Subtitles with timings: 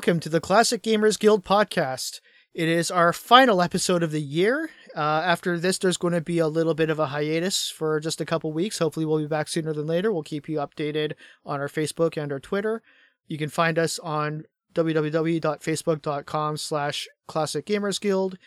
[0.00, 2.22] welcome to the Classic Gamers Guild podcast.
[2.54, 4.70] It is our final episode of the year.
[4.96, 8.18] Uh, after this, there's going to be a little bit of a hiatus for just
[8.18, 8.78] a couple weeks.
[8.78, 10.10] Hopefully, we'll be back sooner than later.
[10.10, 11.12] We'll keep you updated
[11.44, 12.80] on our Facebook and our Twitter.
[13.28, 18.38] You can find us on www.facebook.com slash Classic Gamers Guild,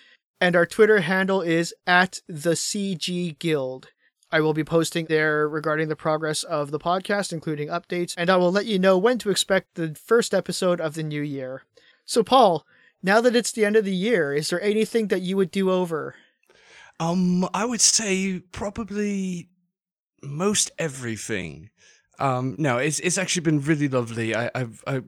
[0.41, 3.89] and our Twitter handle is at the CG Guild.
[4.33, 8.35] I will be posting there regarding the progress of the podcast, including updates, and I
[8.35, 11.65] will let you know when to expect the first episode of the new year.
[12.03, 12.65] So, Paul,
[13.03, 15.69] now that it's the end of the year, is there anything that you would do
[15.69, 16.15] over?
[16.99, 19.49] Um, I would say probably
[20.23, 21.69] most everything.
[22.17, 24.35] Um, no, it's it's actually been really lovely.
[24.35, 25.01] I, I've I,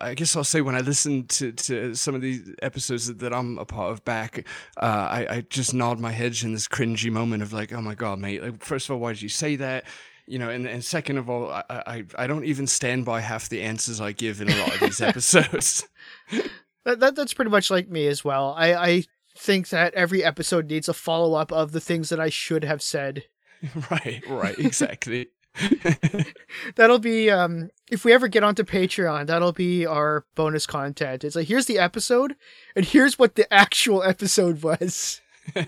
[0.00, 3.32] I guess I'll say when I listen to, to some of these episodes that, that
[3.32, 7.10] I'm a part of back, uh, I, I just nod my head in this cringy
[7.10, 8.42] moment of like, oh my god, mate!
[8.42, 9.84] Like, first of all, why did you say that?
[10.26, 13.48] You know, and, and second of all, I, I I don't even stand by half
[13.48, 15.88] the answers I give in a lot of these episodes.
[16.84, 18.54] that, that that's pretty much like me as well.
[18.56, 19.04] I I
[19.36, 22.82] think that every episode needs a follow up of the things that I should have
[22.82, 23.24] said.
[23.90, 25.28] right, right, exactly.
[26.76, 31.24] that'll be um if we ever get onto Patreon, that'll be our bonus content.
[31.24, 32.36] It's like here's the episode
[32.74, 35.20] and here's what the actual episode was.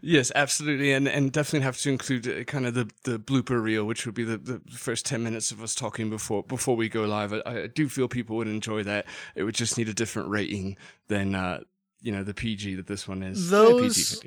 [0.00, 3.84] yes, absolutely, and and definitely have to include uh, kind of the, the blooper reel,
[3.84, 7.04] which would be the, the first ten minutes of us talking before before we go
[7.04, 7.32] live.
[7.32, 9.06] I, I do feel people would enjoy that.
[9.34, 10.76] It would just need a different rating
[11.08, 11.60] than uh,
[12.00, 13.50] you know the PG that this one is.
[13.50, 14.22] Those.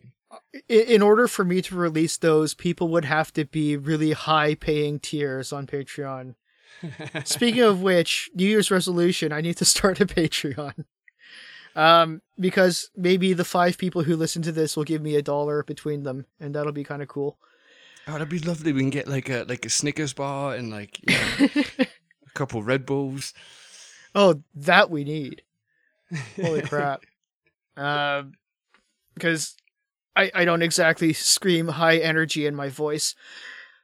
[0.67, 4.99] In order for me to release those, people would have to be really high paying
[4.99, 6.35] tiers on Patreon.
[7.23, 10.85] Speaking of which, New Year's resolution, I need to start a Patreon.
[11.75, 15.63] Um, because maybe the five people who listen to this will give me a dollar
[15.63, 17.37] between them, and that'll be kind of cool.
[18.07, 18.73] Oh, that'd be lovely.
[18.73, 22.63] We can get like a like a Snickers bar and like you know, a couple
[22.63, 23.33] Red Bulls.
[24.15, 25.43] Oh, that we need.
[26.35, 27.03] Holy crap!
[27.75, 28.31] Um,
[29.13, 29.55] because
[30.17, 33.15] I I don't exactly scream high energy in my voice.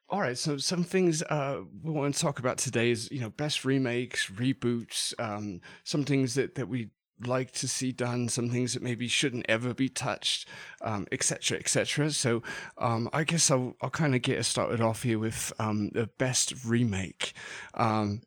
[0.09, 3.29] All right, so some things uh, we want to talk about today is you know
[3.29, 6.89] best remakes, reboots, um, some things that that we
[7.25, 10.47] like to see done, some things that maybe shouldn't ever be touched,
[11.11, 12.05] etc., um, etc.
[12.07, 12.43] Et so
[12.77, 16.07] um, I guess I'll, I'll kind of get us started off here with um, the
[16.17, 17.33] best remake.
[17.75, 18.21] Um,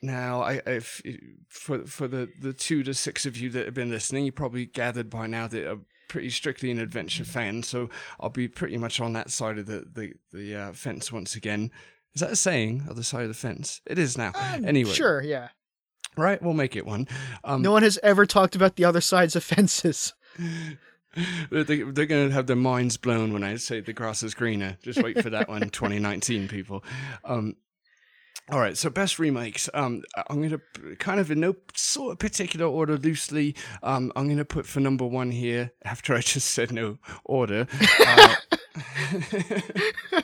[0.00, 1.02] now, I, if,
[1.48, 4.66] for for the, the two to six of you that have been listening, you probably
[4.66, 7.88] gathered by now that pretty strictly an adventure fan, so
[8.18, 11.70] I'll be pretty much on that side of the the, the uh, fence once again.
[12.14, 12.86] Is that a saying?
[12.90, 13.80] Other side of the fence?
[13.86, 14.32] It is now.
[14.34, 15.48] Um, anyway, sure, yeah.
[16.16, 17.06] Right, we'll make it one.
[17.44, 20.14] Um, no one has ever talked about the other sides of fences.
[21.50, 24.78] they're, they're going to have their minds blown when I say the grass is greener.
[24.82, 26.84] Just wait for that one, 2019, people.
[27.24, 27.54] Um,
[28.50, 29.68] all right, so best remakes.
[29.74, 33.54] Um, I'm going to kind of in no sort of particular order, loosely.
[33.82, 37.66] Um, I'm going to put for number one here after I just said no order.
[38.00, 38.34] Uh,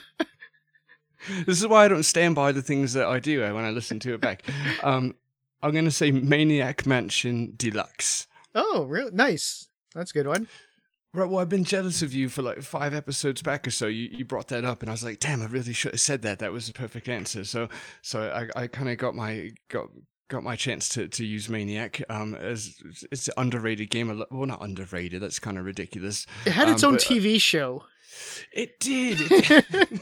[1.47, 3.71] this is why I don't stand by the things that I do uh, when I
[3.71, 4.43] listen to it back.
[4.83, 5.15] Um,
[5.63, 8.27] I'm going to say Maniac Mansion Deluxe.
[8.55, 9.11] Oh, really?
[9.13, 9.69] Nice.
[9.95, 10.49] That's a good one.
[11.15, 11.31] Right.
[11.31, 13.87] Well, I've been jealous of you for like five episodes back or so.
[13.87, 16.23] You, you brought that up, and I was like, damn, I really should have said
[16.23, 16.41] that.
[16.41, 17.45] That was the perfect answer.
[17.45, 17.69] So,
[18.03, 19.87] so I, I kind of got my got
[20.29, 22.75] got my chance to, to use Maniac um, as
[23.13, 24.25] it's an underrated game.
[24.29, 25.23] Well, not underrated.
[25.23, 26.27] That's kind of ridiculous.
[26.47, 27.85] It had its um, own but, TV show.
[28.53, 29.19] It did.
[29.21, 30.01] It did.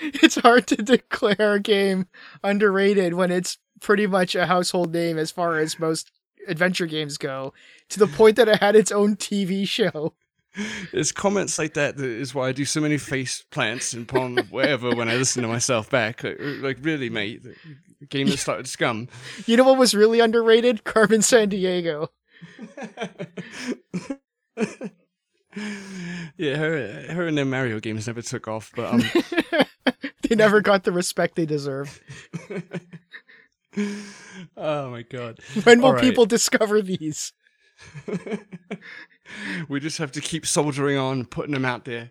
[0.00, 2.06] it's hard to declare a game
[2.44, 6.12] underrated when it's pretty much a household name as far as most
[6.48, 7.52] adventure games go,
[7.90, 10.14] to the point that it had its own TV show.
[10.92, 14.38] It's comments like that that is why I do so many face plants and palm
[14.50, 16.22] whatever when I listen to myself back.
[16.22, 19.08] Like, like really, mate, the game that started SCUMM.
[19.46, 20.84] You know what was really underrated?
[20.84, 22.08] Carmen Sandiego.
[26.36, 29.02] yeah, her her and their Mario games never took off, but um,
[30.22, 32.00] they never got the respect they deserve.
[34.56, 35.38] oh my god!
[35.64, 36.02] When will right.
[36.02, 37.32] people discover these?
[39.68, 42.10] we just have to keep soldiering on, putting them out there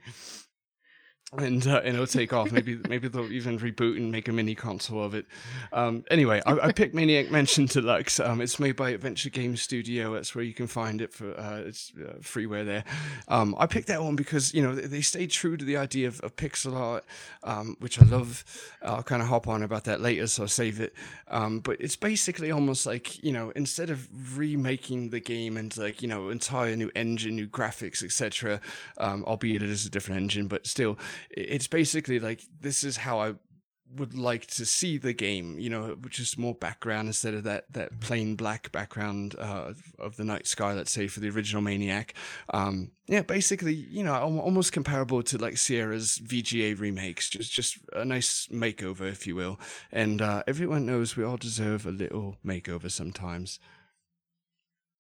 [1.38, 2.52] and uh, and it'll take off.
[2.52, 5.26] Maybe maybe they'll even reboot and make a mini console of it.
[5.72, 8.20] Um, anyway, I, I, picked Maniac Mansion Deluxe.
[8.20, 10.14] Um, it's made by Adventure Game Studio.
[10.14, 12.84] That's where you can find it for uh, it's uh, freeware there.
[13.28, 16.08] Um, I picked that one because you know they, they stayed true to the idea
[16.08, 17.06] of, of pixel art,
[17.44, 18.44] um, which I love.
[18.82, 20.94] I'll kind of hop on about that later, so I'll save it.
[21.28, 26.02] Um, but it's basically almost like you know instead of remaking the game and like
[26.02, 28.60] you know entire new engine, new graphics, etc.
[28.98, 30.98] Um, albeit it is a different engine, but still
[31.30, 33.34] it's basically like this is how I
[33.96, 37.72] would like to see the game, you know, which is more background instead of that
[37.72, 42.14] that plain black background uh, of the night sky, let's say, for the original Maniac.
[42.54, 48.06] Um, yeah, basically, you know, almost comparable to like Sierra's VGA remakes, just just a
[48.06, 49.60] nice makeover, if you will.
[49.92, 53.60] And uh, everyone knows we all deserve a little makeover sometimes,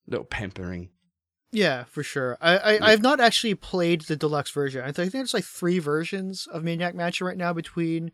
[0.08, 0.90] A little pampering.
[1.54, 2.38] Yeah, for sure.
[2.42, 2.80] I, I yeah.
[2.82, 4.84] I've not actually played the deluxe version.
[4.84, 8.12] I think there's like three versions of Maniac Mansion right now between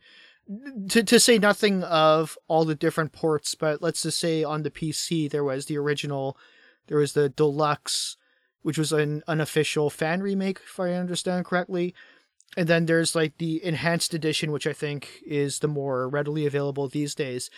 [0.90, 4.72] to to say nothing of all the different ports, but let's just say on the
[4.72, 6.38] PC there was the original,
[6.88, 8.18] there was the deluxe,
[8.62, 11.96] which was an unofficial fan remake, if I understand correctly,
[12.58, 16.90] and then there's like the enhanced edition, which I think is the more readily available
[16.90, 17.50] these days.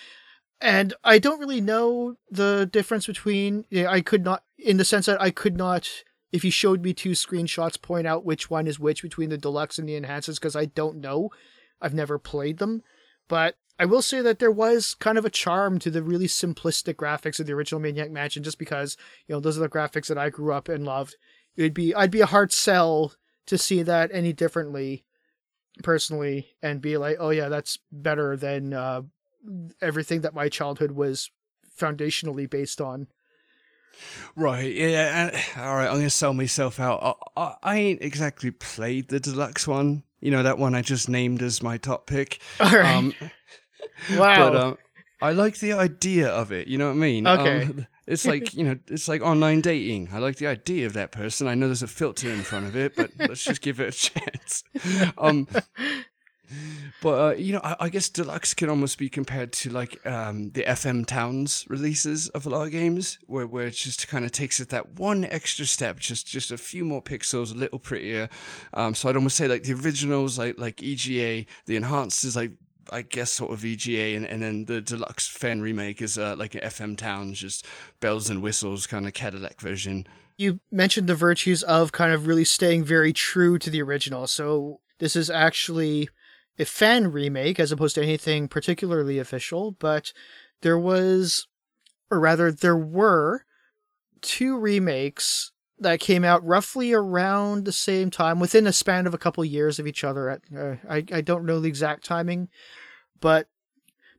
[0.62, 3.66] And I don't really know the difference between.
[3.74, 5.90] I could not, in the sense that I could not,
[6.32, 9.80] if you showed me two screenshots, point out which one is which between the deluxe
[9.80, 11.32] and the enhanced, because I don't know
[11.82, 12.84] I've never played them,
[13.28, 16.94] but I will say that there was kind of a charm to the really simplistic
[16.94, 18.96] graphics of the original Maniac Mansion, just because
[19.28, 21.16] you know those are the graphics that I grew up and loved.
[21.56, 23.14] It would be I'd be a hard sell
[23.48, 25.06] to see that any differently,
[25.82, 29.02] personally, and be like, oh yeah, that's better than uh,
[29.82, 31.30] everything that my childhood was
[31.78, 33.08] foundationally based on.
[34.36, 35.88] Right, yeah, all right.
[35.88, 37.20] I'm gonna sell myself out.
[37.36, 41.10] I, I, I ain't exactly played the deluxe one, you know that one I just
[41.10, 42.40] named as my top pick.
[42.60, 42.96] All right.
[42.96, 43.14] Um,
[44.18, 44.50] wow.
[44.50, 44.78] But um,
[45.22, 46.68] I like the idea of it.
[46.68, 47.28] You know what I mean?
[47.28, 47.64] Okay.
[47.64, 50.10] Um, it's like you know, it's like online dating.
[50.14, 51.48] I like the idea of that person.
[51.48, 53.92] I know there's a filter in front of it, but let's just give it a
[54.10, 54.64] chance.
[55.18, 55.48] Um,
[57.02, 60.52] but uh, you know, I, I, guess deluxe can almost be compared to like um,
[60.52, 64.32] the FM Towns releases of a lot of games, where where it just kind of
[64.32, 68.30] takes it that one extra step, just just a few more pixels, a little prettier.
[68.74, 72.52] Um, so I'd almost say like the originals, like like EGA, the enhanced is like
[72.92, 76.56] I guess sort of EGA, and, and then the deluxe fan remake is uh, like
[76.56, 77.66] an FM Towns, just
[78.00, 80.08] bells and whistles kind of Cadillac version.
[80.38, 84.28] You mentioned the virtues of kind of really staying very true to the original.
[84.28, 86.10] So this is actually
[86.62, 90.14] a fan remake as opposed to anything particularly official, but
[90.62, 91.48] there was,
[92.10, 93.46] or rather, there were
[94.22, 99.18] two remakes that came out roughly around the same time, within a span of a
[99.18, 100.40] couple years of each other.
[100.56, 102.50] Uh, I I don't know the exact timing,
[103.20, 103.48] but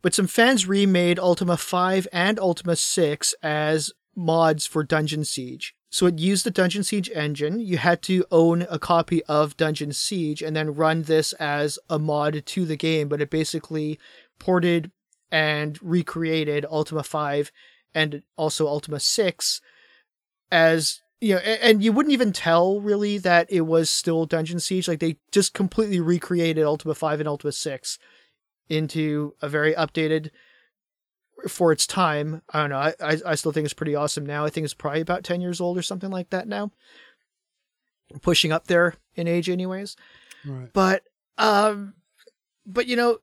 [0.02, 5.74] but some fans remade Ultima 5 and Ultima 6 as mods for Dungeon Siege.
[5.90, 7.60] So it used the Dungeon Siege engine.
[7.60, 11.98] You had to own a copy of Dungeon Siege and then run this as a
[11.98, 13.98] mod to the game, but it basically
[14.38, 14.90] ported
[15.30, 17.52] and recreated Ultima 5
[17.94, 19.60] and also Ultima 6
[20.50, 24.88] as you know, and you wouldn't even tell really that it was still Dungeon Siege.
[24.88, 27.98] Like they just completely recreated Ultima 5 and Ultima 6
[28.68, 30.30] into a very updated
[31.48, 32.42] for its time.
[32.52, 32.78] I don't know.
[32.78, 34.44] I, I, I still think it's pretty awesome now.
[34.44, 36.70] I think it's probably about 10 years old or something like that now.
[38.20, 39.96] Pushing up there in age anyways.
[40.44, 40.72] Right.
[40.72, 41.02] But
[41.38, 41.94] um
[42.66, 43.18] but you know,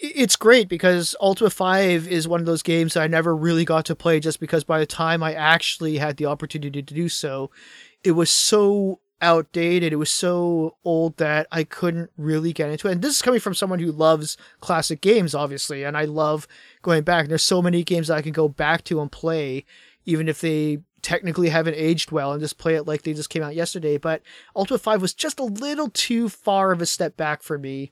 [0.00, 3.84] it's great because Ultima 5 is one of those games that I never really got
[3.86, 7.50] to play just because by the time I actually had the opportunity to do so,
[8.02, 9.92] it was so outdated.
[9.92, 12.92] It was so old that I couldn't really get into it.
[12.92, 16.46] And this is coming from someone who loves classic games, obviously, and I love
[16.82, 17.28] going back.
[17.28, 19.64] There's so many games I can go back to and play,
[20.04, 23.42] even if they technically haven't aged well and just play it like they just came
[23.42, 23.96] out yesterday.
[23.96, 24.22] But
[24.54, 27.90] Ultima 5 was just a little too far of a step back for me.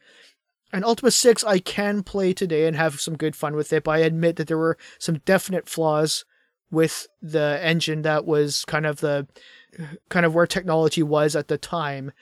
[0.72, 3.92] And Ultima 6 I can play today and have some good fun with it, but
[3.92, 6.24] I admit that there were some definite flaws
[6.70, 9.26] with the engine that was kind of the
[10.08, 12.12] kind of where technology was at the time.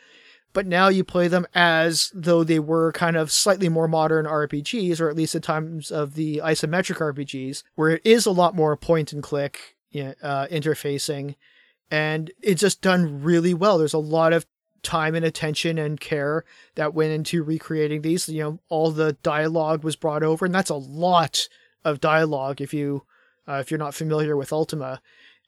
[0.52, 5.00] But now you play them as though they were kind of slightly more modern RPGs,
[5.00, 8.74] or at least at times of the isometric RPGs, where it is a lot more
[8.76, 11.34] point and click uh, interfacing,
[11.90, 13.78] and it's just done really well.
[13.78, 14.46] There's a lot of
[14.82, 18.28] time and attention and care that went into recreating these.
[18.28, 21.48] You know, all the dialogue was brought over, and that's a lot
[21.84, 23.02] of dialogue if you
[23.48, 25.00] uh, if you're not familiar with Ultima.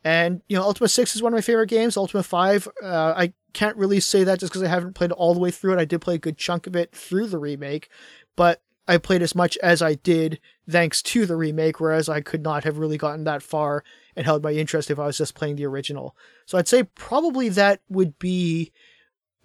[0.04, 1.96] And you know, Ultima Six is one of my favorite games.
[1.96, 5.40] Ultima Five, uh, I can't really say that just because I haven't played all the
[5.40, 5.80] way through it.
[5.80, 7.88] I did play a good chunk of it through the remake,
[8.36, 12.42] but I played as much as I did thanks to the remake, whereas I could
[12.42, 13.84] not have really gotten that far
[14.16, 16.16] and held my interest if I was just playing the original.
[16.46, 18.72] So I'd say probably that would be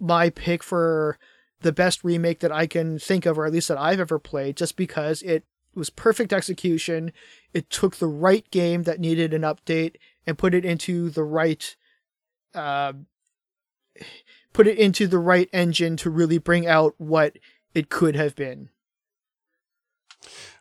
[0.00, 1.18] my pick for
[1.60, 4.56] the best remake that I can think of, or at least that I've ever played,
[4.56, 5.44] just because it
[5.76, 7.12] was perfect execution.
[7.52, 11.76] It took the right game that needed an update and put it into the right
[12.54, 12.92] uh,
[14.52, 17.38] put it into the right engine to really bring out what
[17.74, 18.70] it could have been.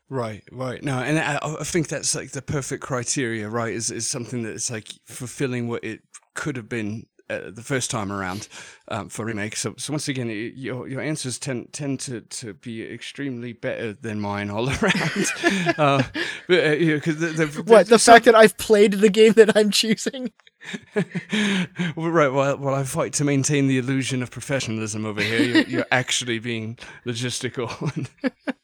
[0.10, 0.84] Right, right.
[0.84, 3.74] No, and I, I think that's like the perfect criteria, right?
[3.74, 6.02] Is is something that's like fulfilling what it
[6.36, 8.48] could have been uh, the first time around
[8.88, 9.56] um, for remake.
[9.56, 14.20] So, so once again, your your answers tend tend to, to be extremely better than
[14.20, 15.26] mine all around.
[15.78, 16.04] uh,
[16.48, 19.34] but, uh, you know, cause the, the, what the fact that I've played the game
[19.34, 20.32] that I'm choosing.
[21.96, 22.30] right.
[22.30, 26.40] Well, while I fight to maintain the illusion of professionalism over here, you're, you're actually
[26.40, 28.08] being logistical.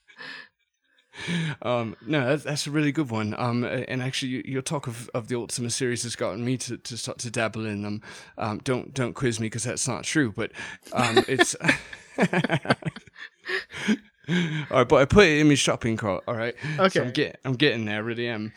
[1.61, 3.35] um, no, that's, that's, a really good one.
[3.37, 6.97] Um, and actually, your talk of, of the Ultima series has gotten me to, to
[6.97, 8.01] start to dabble in them.
[8.37, 10.51] Um, don't don't quiz me because that's not true, but
[10.93, 11.55] um, it's.
[12.19, 12.25] all
[14.69, 16.23] right, but I put it in my shopping cart.
[16.27, 16.55] All right.
[16.77, 16.89] Okay.
[16.89, 18.03] So I'm getting I'm getting there.
[18.03, 18.53] Really am.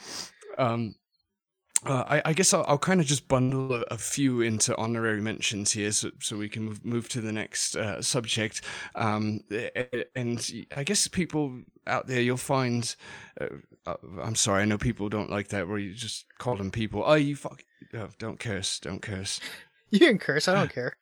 [1.84, 5.20] Uh, I, I, guess I'll, I'll, kind of just bundle a, a, few into honorary
[5.20, 8.60] mentions here, so, so we can move, move to the next uh, subject.
[8.94, 9.40] Um,
[10.14, 12.94] and I guess people out there, you'll find.
[13.40, 13.46] Uh,
[13.84, 17.02] uh, I'm sorry, I know people don't like that, where you just call them people.
[17.04, 17.64] Oh, you fuck!
[17.94, 18.78] Oh, don't curse!
[18.78, 19.40] Don't curse!
[19.90, 20.48] You can curse.
[20.48, 20.96] I don't care.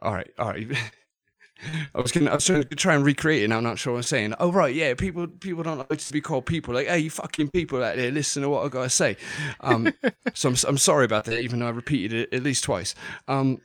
[0.00, 0.66] all right, all right.
[1.94, 3.94] I was gonna, I was trying to try and recreate it, and I'm not sure
[3.94, 4.34] what I'm saying.
[4.38, 6.74] Oh right, yeah, people people don't like to be called people.
[6.74, 9.16] Like, hey, you fucking people out there, listen to what I gotta say.
[9.60, 9.92] Um,
[10.34, 12.94] so I'm I'm sorry about that, even though I repeated it at least twice.
[13.26, 13.60] Um,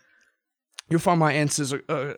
[0.89, 2.13] you'll find my answers are, uh,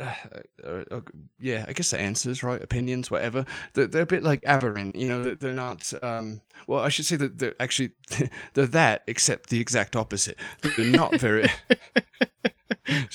[0.64, 1.02] uh, uh,
[1.40, 2.62] yeah, I guess the answers, right?
[2.62, 3.46] Opinions, whatever.
[3.74, 5.36] They're, they're a bit like aberrant, you know.
[5.36, 5.94] They're not.
[6.04, 7.92] Um, well, I should say that they're actually
[8.54, 10.38] they're that, except the exact opposite.
[10.62, 11.50] They're not very.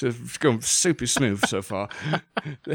[0.00, 1.90] so it's gone super smooth so far.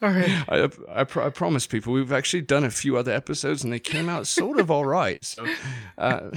[0.00, 0.44] All right.
[0.48, 4.08] I, I, I, promise people we've actually done a few other episodes and they came
[4.08, 5.22] out sort of all right.
[5.24, 5.46] So,
[5.96, 6.30] uh,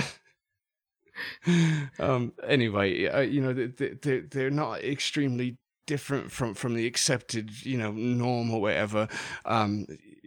[2.00, 7.63] um, anyway, uh, you know, they, they, they're not extremely different from from the accepted
[7.63, 9.08] you know norm or whatever
[9.46, 9.86] um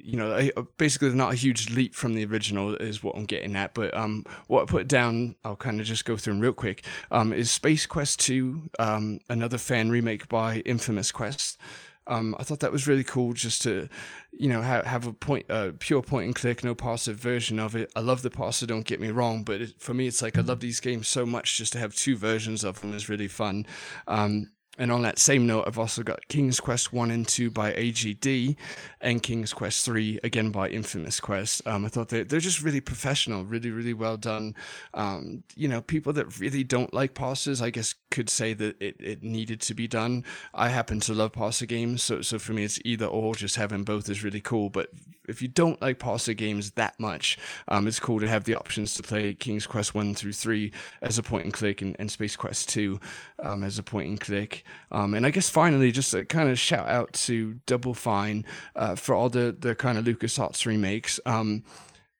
[0.08, 3.74] you know basically not a huge leap from the original is what i'm getting at
[3.74, 6.82] but um what i put down i'll kind of just go through them real quick
[7.10, 11.58] um is space quest 2 um another fan remake by infamous quest
[12.06, 13.86] um, I thought that was really cool just to,
[14.32, 17.76] you know, have, have a point, uh, pure point and click, no parser version of
[17.76, 17.92] it.
[17.94, 20.40] I love the parser, don't get me wrong, but it, for me, it's like I
[20.40, 21.58] love these games so much.
[21.58, 23.66] Just to have two versions of them is really fun.
[24.06, 27.72] Um, and on that same note, I've also got King's Quest 1 and 2 by
[27.72, 28.56] AGD
[29.00, 31.66] and King's Quest 3 again by Infamous Quest.
[31.66, 34.54] Um, I thought they're, they're just really professional, really, really well done.
[34.94, 38.96] Um, you know, people that really don't like parsers, I guess, could say that it,
[39.00, 40.24] it needed to be done.
[40.54, 43.82] I happen to love parser games, so, so for me, it's either or, just having
[43.82, 44.70] both is really cool.
[44.70, 44.90] But
[45.28, 48.94] if you don't like parser games that much, um, it's cool to have the options
[48.94, 52.36] to play King's Quest 1 through 3 as a point and click and, and Space
[52.36, 52.98] Quest 2
[53.42, 54.64] um, as a point and click.
[54.90, 58.44] Um, and I guess finally, just a kind of shout out to Double Fine
[58.74, 61.20] uh, for all the, the kind of LucasArts remakes.
[61.26, 61.62] Um,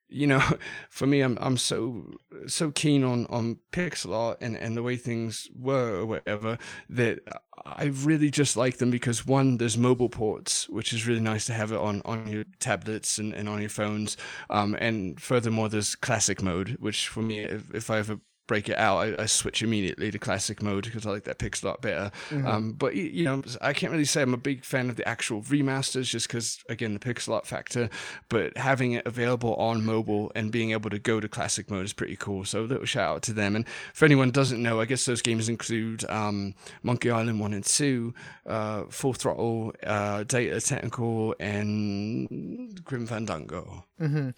[0.09, 0.43] you know,
[0.89, 4.95] for me, I'm I'm so so keen on on pixel art and and the way
[4.95, 6.57] things were or whatever
[6.89, 7.19] that
[7.65, 11.53] I really just like them because one, there's mobile ports, which is really nice to
[11.53, 14.17] have it on on your tablets and, and on your phones,
[14.49, 18.77] um, and furthermore, there's classic mode, which for me, if, if I ever break it
[18.79, 22.11] out, I, I, switch immediately to classic mode because I like that pixel art better.
[22.31, 22.47] Mm-hmm.
[22.47, 25.43] Um, but you know, I can't really say I'm a big fan of the actual
[25.43, 27.91] remasters just because again the pixel art factor.
[28.27, 31.93] But having it available on mobile and being able to go to classic mode is
[31.93, 32.43] pretty cool.
[32.43, 33.55] So a little shout out to them.
[33.55, 37.63] And for anyone doesn't know, I guess those games include um, Monkey Island one and
[37.63, 38.15] two,
[38.47, 43.85] uh, Full Throttle, uh, Day of the Tentacle, and Grim Fandango.
[44.01, 44.29] Mm-hmm.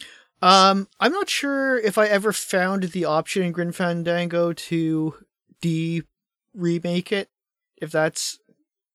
[0.41, 5.13] Um, I'm not sure if I ever found the option in Grim Fandango to
[5.61, 6.01] de
[6.53, 7.29] remake it.
[7.77, 8.39] If that's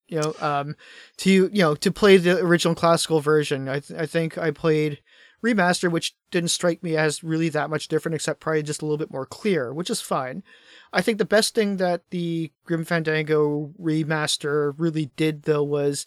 [0.08, 0.76] you know um
[1.18, 3.68] to you know to play the original classical version.
[3.68, 5.00] I th- I think I played
[5.44, 8.98] remaster, which didn't strike me as really that much different, except probably just a little
[8.98, 10.42] bit more clear, which is fine.
[10.92, 16.06] I think the best thing that the Grim Fandango remaster really did though was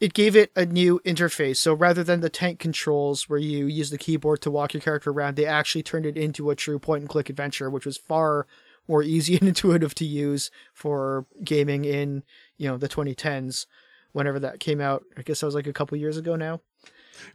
[0.00, 1.56] it gave it a new interface.
[1.56, 5.10] So rather than the tank controls where you use the keyboard to walk your character
[5.10, 8.46] around, they actually turned it into a true point and click adventure, which was far
[8.88, 12.22] more easy and intuitive to use for gaming in,
[12.56, 13.66] you know, the 2010s
[14.12, 15.04] whenever that came out.
[15.16, 16.60] I guess that was like a couple years ago now.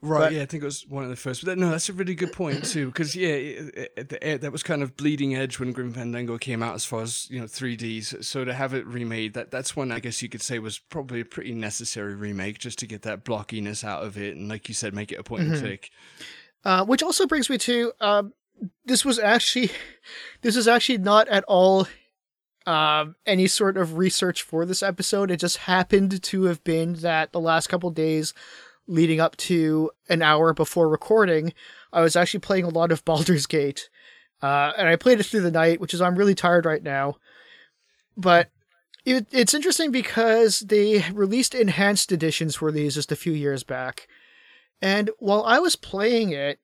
[0.02, 0.20] Right.
[0.20, 1.46] But, yeah, I think it was one of the first.
[1.46, 4.64] But no, that's a really good point too, because yeah, it, it, it, that was
[4.64, 8.24] kind of bleeding edge when Grim Fandango came out, as far as you know, 3Ds.
[8.24, 11.22] So to have it remade, that that's one I guess you could say was probably
[11.22, 14.74] a pretty necessary remake, just to get that blockiness out of it, and like you
[14.74, 15.54] said, make it a point mm-hmm.
[15.54, 15.92] and click.
[16.64, 18.34] Uh, which also brings me to um,
[18.86, 19.72] this was actually
[20.42, 21.88] this is actually not at all
[22.66, 25.32] um, any sort of research for this episode.
[25.32, 28.34] It just happened to have been that the last couple days
[28.88, 31.54] leading up to an hour before recording,
[31.92, 33.90] I was actually playing a lot of Baldur's Gate.
[34.42, 37.18] Uh, and I played it through the night, which is I'm really tired right now.
[38.16, 38.50] But
[39.06, 44.08] it, it's interesting because they released enhanced editions for these just a few years back.
[44.82, 46.60] And while I was playing it,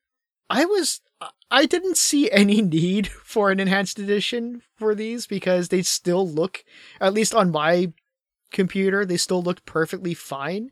[0.48, 1.00] I was
[1.50, 6.64] I didn't see any need for an enhanced edition for these because they still look
[7.00, 7.92] at least on my
[8.52, 10.70] computer, they still look perfectly fine.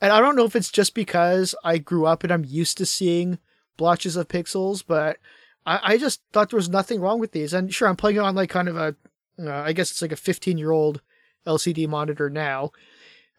[0.00, 2.86] And I don't know if it's just because I grew up and I'm used to
[2.86, 3.38] seeing
[3.76, 5.18] blotches of pixels, but
[5.64, 7.52] I, I just thought there was nothing wrong with these.
[7.52, 8.94] And sure, I'm playing it on like kind of a,
[9.38, 11.00] uh, I guess it's like a 15 year old
[11.46, 12.72] LCD monitor now.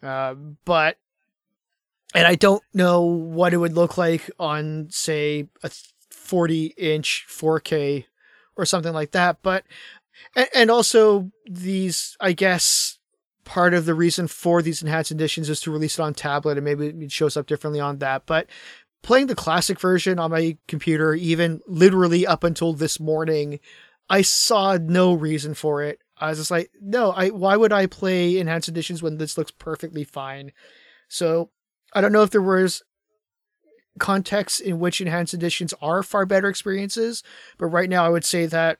[0.01, 0.35] Uh,
[0.65, 0.97] but,
[2.15, 5.71] and I don't know what it would look like on, say, a
[6.09, 8.05] 40 inch 4K
[8.55, 9.39] or something like that.
[9.41, 9.63] But,
[10.35, 12.96] and, and also these, I guess,
[13.47, 16.65] part of the reason for these enhanced editions is to release it on tablet and
[16.65, 18.25] maybe it shows up differently on that.
[18.25, 18.47] But
[19.03, 23.59] playing the classic version on my computer, even literally up until this morning,
[24.09, 26.01] I saw no reason for it.
[26.17, 29.51] I was just like, no, I why would I play enhanced editions when this looks
[29.51, 30.51] perfectly fine?
[31.07, 31.49] So
[31.93, 32.83] I don't know if there was
[33.97, 37.23] contexts in which enhanced editions are far better experiences,
[37.57, 38.79] but right now I would say that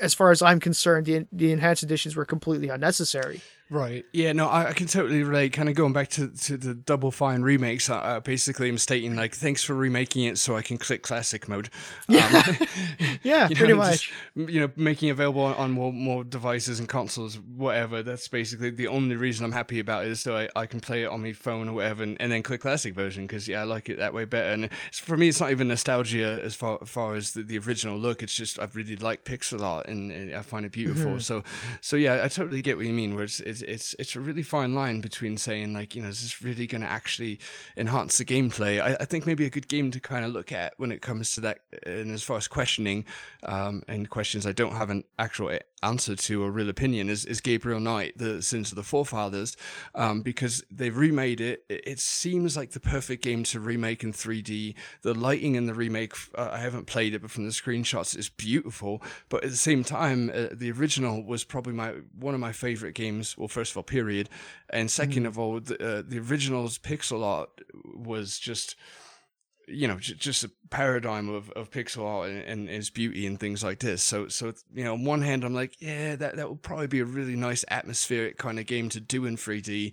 [0.00, 3.40] as far as I'm concerned, the the enhanced editions were completely unnecessary.
[3.70, 4.06] Right.
[4.14, 4.32] Yeah.
[4.32, 5.52] No, I, I, can totally relate.
[5.52, 7.90] Kind of going back to, to the Double Fine remakes.
[7.90, 11.70] Uh, basically, I'm stating like, thanks for remaking it so I can click classic mode.
[12.08, 12.28] Yeah.
[12.38, 12.68] Um,
[13.22, 13.46] yeah.
[13.54, 14.12] pretty know, much.
[14.36, 18.02] Just, you know, making available on, on, more more devices and consoles, whatever.
[18.02, 21.04] That's basically the only reason I'm happy about it is so I, I can play
[21.04, 23.64] it on my phone or whatever, and, and then click classic version because yeah, I
[23.64, 24.50] like it that way better.
[24.50, 28.22] And for me, it's not even nostalgia as far far as the, the original look.
[28.22, 31.12] It's just I really like pixel art and, and I find it beautiful.
[31.12, 31.18] Mm-hmm.
[31.20, 31.44] So
[31.80, 33.14] so yeah, I totally get what you mean.
[33.14, 36.22] Where it's, it's it's it's a really fine line between saying like you know is
[36.22, 37.38] this really going to actually
[37.76, 38.80] enhance the gameplay?
[38.80, 41.34] I, I, think maybe a good game to kind of look at when it comes
[41.34, 43.04] to that and as far as questioning
[43.42, 47.40] um, and questions i don't have an actual answer to a real opinion is, is
[47.40, 49.56] Gabriel Knight, the Sins of the Forefathers,
[49.94, 51.64] um, because they've remade it.
[51.68, 54.74] It seems like the perfect game to remake in 3D.
[55.02, 58.28] The lighting in the remake, uh, I haven't played it, but from the screenshots, it's
[58.28, 59.02] beautiful.
[59.28, 62.94] But at the same time, uh, the original was probably my one of my favorite
[62.94, 63.36] games.
[63.38, 64.28] Well, first of all, period,
[64.70, 65.28] and second mm.
[65.28, 67.50] of all, the, uh, the original's pixel art
[67.94, 68.76] was just
[69.68, 73.38] you know j- just a paradigm of, of pixel art and, and, its beauty and
[73.38, 74.02] things like this.
[74.02, 77.00] So so you know on one hand i'm like yeah that that would probably be
[77.00, 79.92] a really nice atmospheric kind of game to do in 3d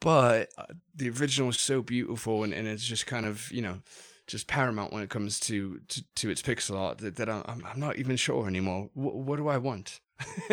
[0.00, 3.80] but uh, the original is so beautiful and, and it's just kind of you know
[4.26, 7.80] just paramount when it comes to to, to its pixel art that, that I'm, I'm
[7.80, 8.90] not even sure anymore.
[8.96, 10.00] W- what do i want?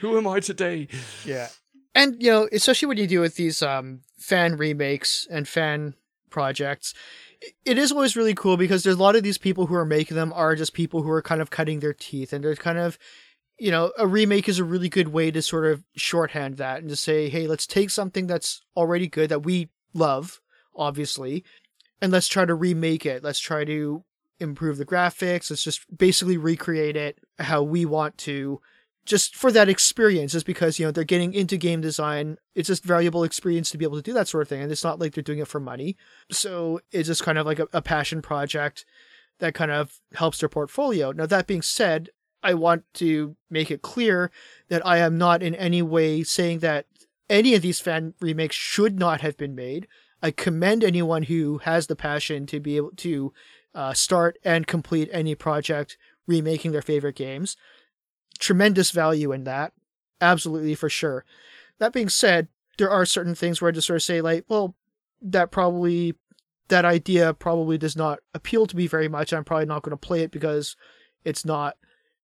[0.00, 0.88] Who am i today?
[1.24, 1.48] Yeah.
[1.94, 5.94] And you know especially when you deal with these um fan remakes and fan
[6.30, 6.94] projects.
[7.64, 10.16] It is always really cool because there's a lot of these people who are making
[10.16, 12.98] them are just people who are kind of cutting their teeth and they're kind of
[13.58, 16.88] you know a remake is a really good way to sort of shorthand that and
[16.88, 20.40] to say hey let's take something that's already good that we love
[20.74, 21.44] obviously
[22.00, 23.22] and let's try to remake it.
[23.22, 24.04] Let's try to
[24.38, 25.50] improve the graphics.
[25.50, 28.60] Let's just basically recreate it how we want to
[29.06, 32.36] just for that experience, just because you know they're getting into game design.
[32.54, 34.84] It's just valuable experience to be able to do that sort of thing, and it's
[34.84, 35.96] not like they're doing it for money.
[36.30, 38.84] So it's just kind of like a, a passion project
[39.38, 41.12] that kind of helps their portfolio.
[41.12, 42.10] Now that being said,
[42.42, 44.30] I want to make it clear
[44.68, 46.86] that I am not in any way saying that
[47.28, 49.86] any of these fan remakes should not have been made.
[50.22, 53.32] I commend anyone who has the passion to be able to
[53.74, 57.56] uh, start and complete any project remaking their favorite games
[58.40, 59.72] tremendous value in that.
[60.20, 61.24] Absolutely, for sure.
[61.78, 62.48] That being said,
[62.78, 64.74] there are certain things where I just sort of say, like, well,
[65.22, 66.14] that probably,
[66.68, 69.32] that idea probably does not appeal to me very much.
[69.32, 70.76] I'm probably not going to play it because
[71.24, 71.76] it's not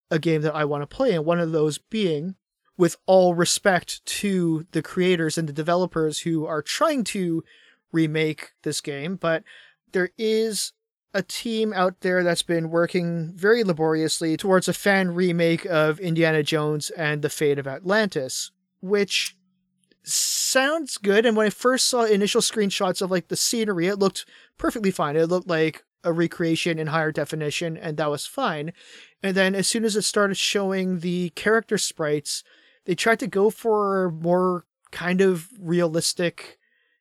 [0.09, 1.13] a game that I want to play.
[1.13, 2.35] And one of those being,
[2.77, 7.43] with all respect to the creators and the developers who are trying to
[7.91, 9.43] remake this game, but
[9.91, 10.73] there is
[11.13, 16.43] a team out there that's been working very laboriously towards a fan remake of Indiana
[16.43, 19.35] Jones and the Fate of Atlantis, which
[20.03, 21.25] sounds good.
[21.25, 24.25] And when I first saw initial screenshots of like the scenery, it looked
[24.57, 25.15] perfectly fine.
[25.15, 28.73] It looked like a recreation in higher definition, and that was fine.
[29.23, 32.43] And then as soon as it started showing the character sprites,
[32.85, 36.57] they tried to go for more kind of realistic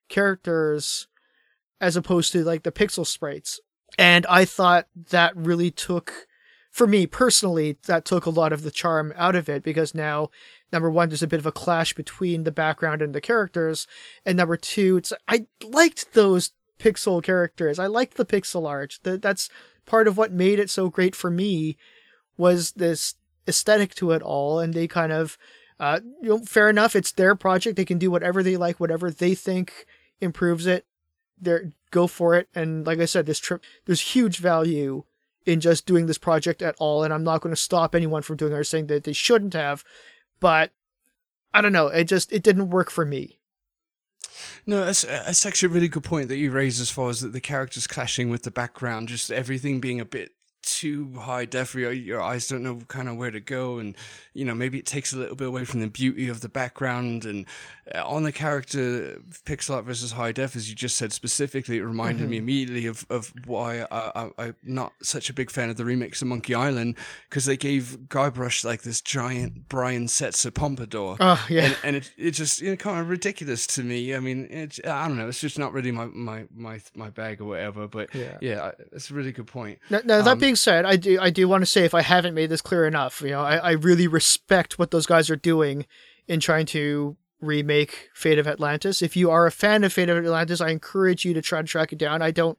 [0.09, 1.07] characters
[1.81, 3.61] as opposed to like the pixel sprites
[3.99, 6.27] and I thought that really took
[6.77, 10.29] for me personally, that took a lot of the charm out of it because now,
[10.71, 13.87] number one, there's a bit of a clash between the background and the characters,
[14.27, 17.79] and number two, it's I liked those pixel characters.
[17.79, 18.99] I liked the pixel art.
[19.03, 19.49] That's
[19.87, 21.79] part of what made it so great for me
[22.37, 23.15] was this
[23.49, 25.39] aesthetic to it all, and they kind of,
[25.81, 26.95] uh, you know, fair enough.
[26.95, 27.77] It's their project.
[27.77, 29.87] They can do whatever they like, whatever they think
[30.21, 30.85] improves it.
[31.41, 32.49] There, go for it.
[32.55, 35.05] And like I said, this trip, there's huge value
[35.45, 37.05] in just doing this project at all.
[37.05, 39.55] And I'm not going to stop anyone from doing it or saying that they shouldn't
[39.55, 39.85] have,
[40.41, 40.73] but
[41.55, 41.89] I don't know.
[41.89, 43.39] It just, it didn't work for me.
[44.67, 47.41] No, that's, that's actually a really good point that you raise as far as the
[47.41, 50.33] characters clashing with the background, just everything being a bit
[50.67, 53.97] too high def your, your eyes don't know kind of where to go and
[54.35, 57.25] you know maybe it takes a little bit away from the beauty of the background
[57.25, 57.47] and
[57.95, 61.85] uh, on the character pixel art versus high def as you just said specifically it
[61.85, 62.31] reminded mm-hmm.
[62.33, 66.21] me immediately of, of why I, am not such a big fan of the remix
[66.21, 66.97] of monkey island
[67.31, 71.17] because they gave guybrush like this giant brian setzer pompadour.
[71.21, 71.67] Oh yeah.
[71.67, 74.15] And, and it, it just you know kind of ridiculous to me.
[74.17, 77.41] I mean it, i don't know it's just not really my my my, my bag
[77.41, 78.39] or whatever but yeah.
[78.41, 79.79] yeah it's a really good point.
[79.91, 82.03] Now, now that um, being said, I do I do want to say if I
[82.03, 85.37] haven't made this clear enough, you know, I, I really respect what those guys are
[85.37, 85.87] doing
[86.27, 89.03] in trying to remake Fate of Atlantis.
[89.03, 91.67] If you are a fan of Fate of Atlantis, I encourage you to try to
[91.67, 92.23] track it down.
[92.23, 92.59] I don't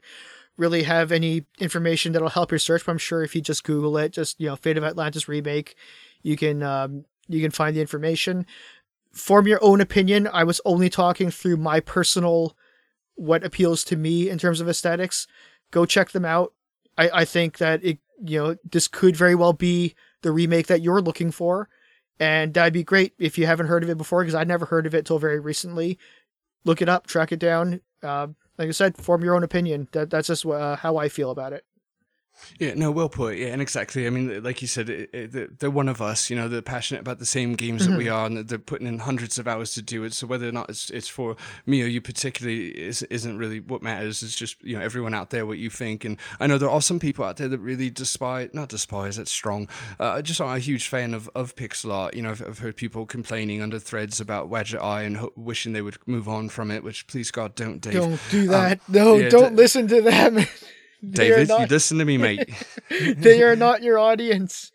[0.57, 3.97] really have any information that'll help your search, but I'm sure if you just Google
[3.97, 5.75] it, just you know, Fate of Atlantis remake,
[6.21, 8.45] you can um, you can find the information.
[9.11, 10.27] Form your own opinion.
[10.31, 12.55] I was only talking through my personal
[13.15, 15.27] what appeals to me in terms of aesthetics.
[15.71, 16.53] Go check them out.
[16.97, 20.81] I, I think that it you know this could very well be the remake that
[20.81, 21.69] you're looking for,
[22.19, 24.85] and that'd be great if you haven't heard of it before because I'd never heard
[24.85, 25.97] of it till very recently.
[26.65, 27.81] Look it up, track it down.
[28.03, 29.87] Uh, like I said, form your own opinion.
[29.91, 31.63] That that's just uh, how I feel about it.
[32.59, 33.37] Yeah, no, well put.
[33.37, 34.07] Yeah, and exactly.
[34.07, 36.29] I mean, like you said, it, it, they're one of us.
[36.29, 37.91] You know, they're passionate about the same games mm-hmm.
[37.91, 38.15] that we mm-hmm.
[38.15, 40.13] are, and they're putting in hundreds of hours to do it.
[40.13, 43.81] So whether or not it's it's for me or you particularly is, isn't really what
[43.81, 44.23] matters.
[44.23, 46.05] It's just you know everyone out there what you think.
[46.05, 49.31] And I know there are some people out there that really despise, not despise, that's
[49.31, 49.67] strong.
[49.99, 52.13] Uh, just aren't a huge fan of of pixel art.
[52.13, 55.73] You know, I've, I've heard people complaining under threads about Wadjet Eye and ho- wishing
[55.73, 56.83] they would move on from it.
[56.83, 57.93] Which please God, don't, Dave.
[57.93, 58.73] Don't do that.
[58.73, 60.45] Um, no, yeah, don't d- listen to them.
[61.07, 62.49] David, not, you listen to me, mate.
[63.17, 64.71] they are not your audience.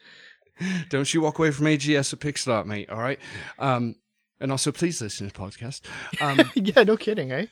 [0.88, 2.90] Don't you walk away from AGS or Pixel Art, mate.
[2.90, 3.18] All right.
[3.58, 3.96] Um,
[4.40, 5.82] and also, please listen to the podcast.
[6.20, 7.46] Um, yeah, no kidding, eh?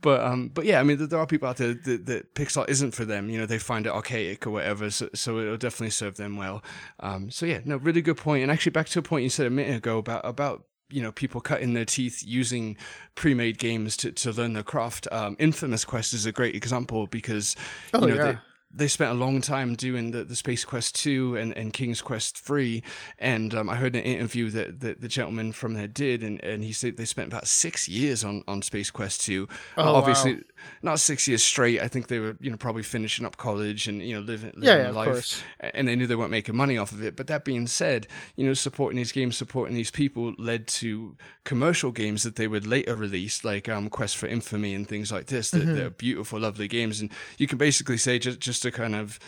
[0.00, 2.70] but um, but yeah, I mean, there are people out there that, that pixel art
[2.70, 3.30] isn't for them.
[3.30, 6.62] You know, they find it archaic or whatever, so, so it'll definitely serve them well.
[7.00, 8.42] Um, so yeah, no, really good point.
[8.42, 11.12] And actually, back to a point you said a minute ago about about you know
[11.12, 12.76] people cutting their teeth using
[13.14, 17.56] pre-made games to, to learn their craft um, infamous quest is a great example because
[17.94, 18.32] oh, you know yeah.
[18.32, 18.38] they,
[18.76, 22.38] they spent a long time doing the, the Space Quest 2 and, and King's Quest
[22.38, 22.82] 3.
[23.18, 26.62] And um, I heard an interview that, that the gentleman from there did, and, and
[26.62, 29.48] he said they spent about six years on, on Space Quest 2.
[29.78, 30.40] Oh, Obviously, wow.
[30.82, 31.80] Not six years straight.
[31.80, 34.62] I think they were, you know, probably finishing up college and, you know, living, living
[34.64, 35.44] yeah, yeah, life.
[35.60, 37.16] And they knew they weren't making money off of it.
[37.16, 41.92] But that being said, you know, supporting these games, supporting these people led to commercial
[41.92, 45.50] games that they would later release, like um, Quest for Infamy and things like this.
[45.50, 45.74] That, mm-hmm.
[45.74, 47.00] They're beautiful, lovely games.
[47.00, 49.18] And you can basically say, just, just to kind of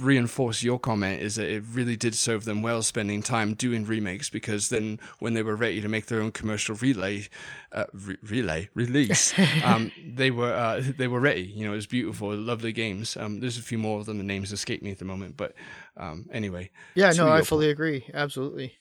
[0.00, 4.28] reinforce your comment is that it really did serve them well spending time doing remakes
[4.28, 7.24] because then when they were ready to make their own commercial relay
[7.72, 9.32] uh, re- relay release
[9.64, 11.42] um, they were uh, they were ready.
[11.42, 13.16] You know it was beautiful lovely games.
[13.16, 14.18] Um, there's a few more of them.
[14.18, 15.54] The names escape me at the moment but
[15.96, 17.72] um, anyway yeah no i fully point.
[17.72, 18.04] agree.
[18.12, 18.74] Absolutely.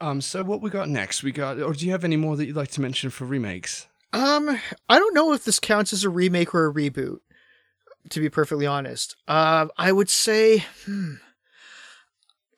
[0.00, 1.22] Um so what we got next?
[1.22, 3.88] We got or do you have any more that you'd like to mention for remakes?
[4.12, 7.18] Um i don't know if this counts as a remake or a reboot
[8.08, 9.16] to be perfectly honest.
[9.28, 11.14] Uh, I would say, hmm,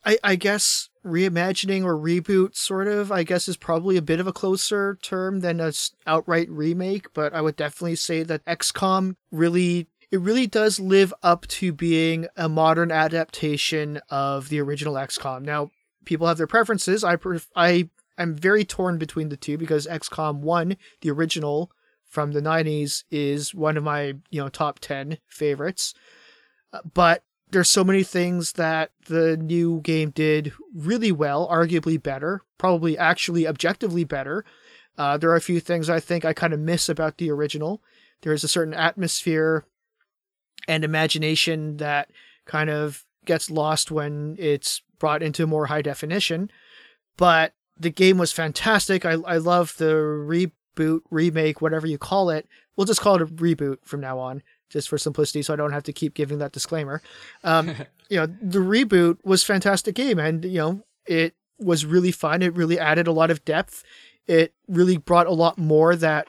[0.05, 4.27] I, I guess reimagining or reboot, sort of, I guess is probably a bit of
[4.27, 5.73] a closer term than a
[6.07, 9.89] outright remake, but I would definitely say that XCOM really.
[10.11, 15.41] It really does live up to being a modern adaptation of the original XCOM.
[15.41, 15.71] Now,
[16.05, 17.03] people have their preferences.
[17.03, 21.73] I pref- I I'm very torn between the two because XCOM 1, the original,
[22.13, 25.95] from the 90s is one of my, you know, top 10 favorites.
[26.71, 32.43] Uh, but there's so many things that the new game did really well, arguably better,
[32.59, 34.45] probably actually objectively better.
[34.99, 37.83] Uh, there are a few things I think I kind of miss about the original.
[38.21, 39.65] There's a certain atmosphere
[40.69, 42.11] and imagination that
[42.45, 46.51] kind of gets lost when it's brought into more high definition.
[47.17, 49.07] But the game was fantastic.
[49.07, 52.49] I, I love the re boot, remake, whatever you call it.
[52.77, 54.43] We'll just call it a reboot from now on.
[54.69, 57.03] just for simplicity, so I don't have to keep giving that disclaimer.
[57.45, 57.75] Um,
[58.09, 62.43] you know, the reboot was fantastic game, and you know, it was really fun.
[62.43, 63.85] It really added a lot of depth.
[64.27, 66.29] It really brought a lot more that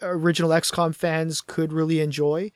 [0.00, 2.50] original XCOM fans could really enjoy,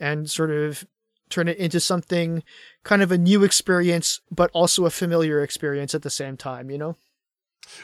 [0.00, 0.84] and sort of
[1.28, 2.42] turn it into something
[2.84, 6.70] kind of a new experience, but also a familiar experience at the same time.
[6.70, 6.96] You know.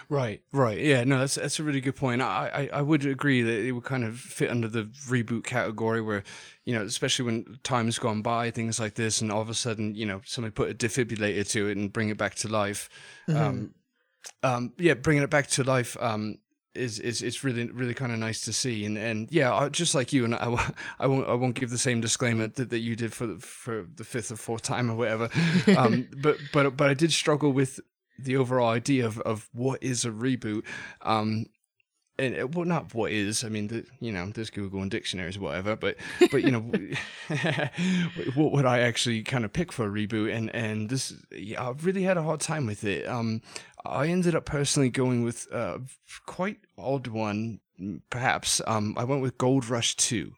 [0.09, 2.23] Right, right, yeah, no, that's that's a really good point.
[2.23, 6.01] I, I, I would agree that it would kind of fit under the reboot category,
[6.01, 6.23] where
[6.65, 9.95] you know, especially when time's gone by, things like this, and all of a sudden,
[9.95, 12.89] you know, somebody put a defibrillator to it and bring it back to life.
[13.29, 13.43] Mm-hmm.
[13.43, 13.75] Um,
[14.43, 15.97] um, yeah, bringing it back to life.
[16.01, 16.39] Um,
[16.75, 20.13] is is it's really really kind of nice to see and and yeah just like
[20.13, 23.13] you and I, I won't I won't give the same disclaimer that, that you did
[23.13, 25.29] for the, for the fifth or fourth time or whatever
[25.77, 27.81] um but but but I did struggle with
[28.19, 30.65] the overall idea of, of what is a reboot.
[31.03, 31.47] Um,
[32.19, 33.43] and uh, well, not what is.
[33.45, 35.77] I mean, the, you know, there's Google and dictionaries, whatever.
[35.77, 35.97] But
[36.31, 36.61] but you know,
[38.35, 40.35] what would I actually kind of pick for a reboot?
[40.35, 43.09] And and this, yeah, I really had a hard time with it.
[43.09, 43.43] Um,
[43.85, 45.81] I ended up personally going with a
[46.27, 47.61] quite odd one,
[48.11, 48.61] perhaps.
[48.67, 50.35] Um, I went with Gold Rush Two.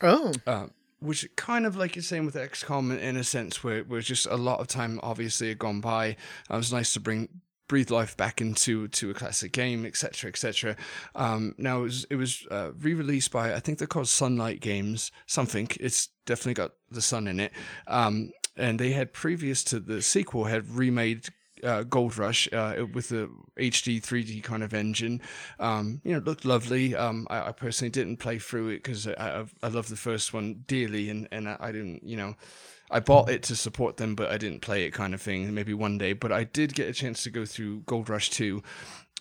[0.00, 0.32] Oh.
[0.46, 0.66] Uh,
[1.00, 4.36] which kind of like you're saying with XCOM in a sense, where where just a
[4.36, 6.08] lot of time obviously had gone by.
[6.08, 6.18] It
[6.50, 7.28] was nice to bring
[7.68, 10.76] breathe life back into to a classic game, etc., etc.
[11.14, 15.10] Um, now it was it was uh, re-released by I think they're called Sunlight Games,
[15.26, 15.68] something.
[15.80, 17.52] It's definitely got the sun in it.
[17.86, 21.28] Um, and they had previous to the sequel had remade
[21.62, 25.20] uh, Gold Rush uh, with the HD 3D kind of engine.
[25.58, 26.94] Um, you know, it looked lovely.
[26.94, 30.64] Um, I, I, personally didn't play through it because I, I love the first one
[30.66, 32.34] dearly, and and I, I didn't, you know.
[32.88, 35.52] I bought it to support them, but I didn't play it, kind of thing.
[35.52, 38.62] Maybe one day, but I did get a chance to go through Gold Rush 2.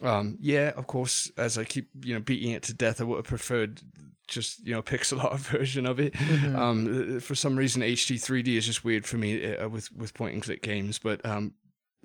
[0.04, 3.18] Um, yeah, of course, as I keep you know beating it to death, I would
[3.18, 3.82] have preferred
[4.28, 6.14] just you know a pixel art version of it.
[6.14, 6.56] Mm-hmm.
[6.56, 10.34] Um, for some reason, HD 3D is just weird for me uh, with with point
[10.34, 11.54] and click games, but um,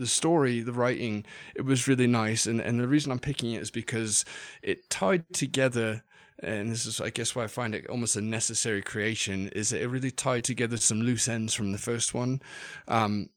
[0.01, 2.47] the story, the writing, it was really nice.
[2.47, 4.25] And, and the reason I'm picking it is because
[4.63, 6.03] it tied together,
[6.43, 9.83] and this is, I guess, why I find it almost a necessary creation, is that
[9.83, 12.41] it really tied together some loose ends from the first one.
[12.89, 13.29] Um,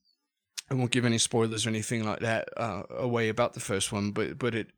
[0.71, 4.11] I won't give any spoilers or anything like that uh, away about the first one,
[4.11, 4.71] but but it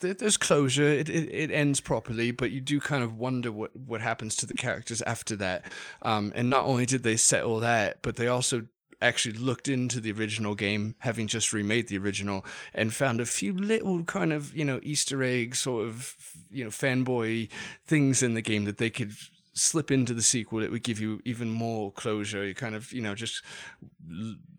[0.00, 0.88] there's closure.
[0.88, 4.46] It, it, it ends properly, but you do kind of wonder what what happens to
[4.46, 5.64] the characters after that.
[6.02, 8.66] Um, and not only did they settle that, but they also
[9.00, 13.52] actually looked into the original game, having just remade the original, and found a few
[13.52, 16.16] little kind of you know Easter egg sort of
[16.50, 17.48] you know fanboy
[17.86, 19.14] things in the game that they could
[19.54, 22.44] slip into the sequel that would give you even more closure.
[22.44, 23.42] You kind of you know just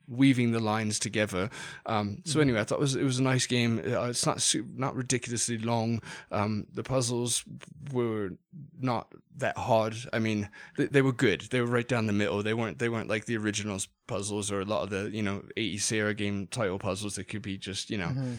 [0.07, 1.49] weaving the lines together.
[1.85, 2.41] Um, so mm-hmm.
[2.41, 3.79] anyway, I thought it was it was a nice game.
[3.79, 6.01] Uh, it's not not ridiculously long.
[6.31, 7.43] Um, the puzzles
[7.91, 8.31] were
[8.79, 9.95] not that hard.
[10.13, 11.41] I mean, they, they, were good.
[11.51, 12.41] They were right down the middle.
[12.41, 15.43] They weren't they weren't like the originals puzzles or a lot of the you know
[15.57, 18.07] 80 Sierra game title puzzles that could be just you know.
[18.07, 18.33] Mm-hmm.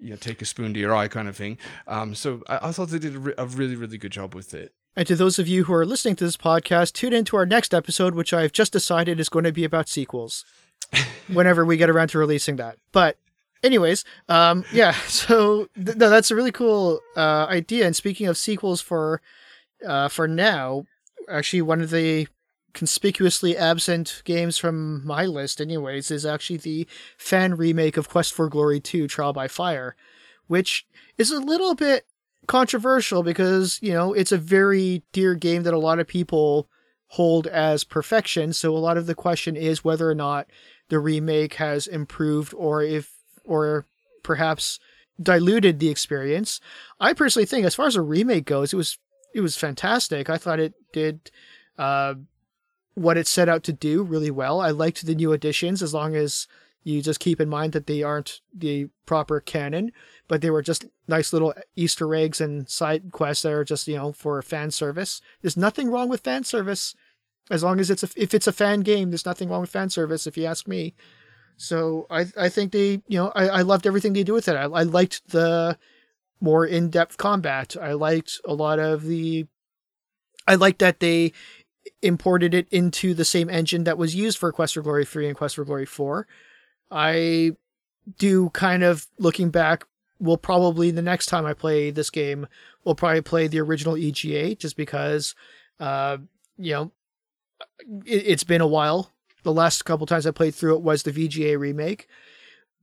[0.00, 1.58] You know, take a spoon to your eye, kind of thing.
[1.86, 4.52] Um, so I, I thought they did a, re- a really, really good job with
[4.52, 4.74] it.
[4.96, 7.46] And to those of you who are listening to this podcast, tune in to our
[7.46, 10.44] next episode, which I've just decided is going to be about sequels
[11.28, 12.78] whenever we get around to releasing that.
[12.92, 13.16] But
[13.62, 17.86] anyways, um, yeah, so th- no, that's a really cool uh, idea.
[17.86, 19.20] And speaking of sequels for
[19.86, 20.86] uh, for now,
[21.28, 22.28] actually one of the
[22.72, 26.86] conspicuously absent games from my list, anyways, is actually the
[27.18, 29.96] fan remake of Quest for Glory 2: Trial by Fire,
[30.46, 30.86] which
[31.18, 32.06] is a little bit
[32.48, 36.68] controversial because you know it's a very dear game that a lot of people
[37.08, 38.54] hold as perfection.
[38.54, 40.46] So a lot of the question is whether or not
[40.92, 43.14] the remake has improved or if
[43.46, 43.86] or
[44.22, 44.78] perhaps
[45.20, 46.60] diluted the experience.
[47.00, 48.98] I personally think as far as a remake goes, it was
[49.34, 50.28] it was fantastic.
[50.28, 51.30] I thought it did
[51.78, 52.16] uh,
[52.92, 54.60] what it set out to do really well.
[54.60, 56.46] I liked the new additions as long as
[56.84, 59.92] you just keep in mind that they aren't the proper canon,
[60.28, 63.96] but they were just nice little Easter eggs and side quests that are just, you
[63.96, 65.22] know, for fan service.
[65.40, 66.94] There's nothing wrong with fan service
[67.52, 69.90] as long as it's a, if it's a fan game, there's nothing wrong with fan
[69.90, 70.94] service, if you ask me.
[71.58, 74.56] So I I think they you know I, I loved everything they do with it.
[74.56, 75.78] I, I liked the
[76.40, 77.76] more in depth combat.
[77.80, 79.46] I liked a lot of the.
[80.48, 81.32] I liked that they
[82.00, 85.36] imported it into the same engine that was used for Quest for Glory 3 and
[85.36, 86.26] Quest for Glory 4.
[86.90, 87.52] I
[88.18, 89.84] do kind of looking back
[90.18, 92.46] will probably the next time I play this game
[92.84, 95.34] will probably play the original EGA just because
[95.78, 96.18] uh
[96.56, 96.92] you know
[98.04, 99.10] it, has been a while.
[99.42, 102.06] The last couple times I played through it was the VGA remake,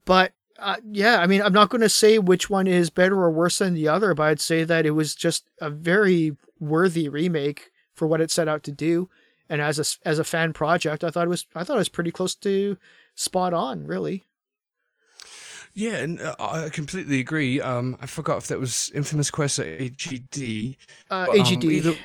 [0.04, 3.30] but uh, yeah, I mean, I'm not going to say which one is better or
[3.30, 7.70] worse than the other, but I'd say that it was just a very worthy remake
[7.94, 9.08] for what it set out to do.
[9.48, 11.88] And as a as a fan project, I thought it was I thought it was
[11.88, 12.76] pretty close to
[13.14, 14.24] spot on, really.
[15.72, 17.60] Yeah, and uh, I completely agree.
[17.60, 20.76] Um, I forgot if that was Infamous Quest or AGD.
[21.10, 21.64] Uh, but, um, AGD.
[21.64, 21.96] either-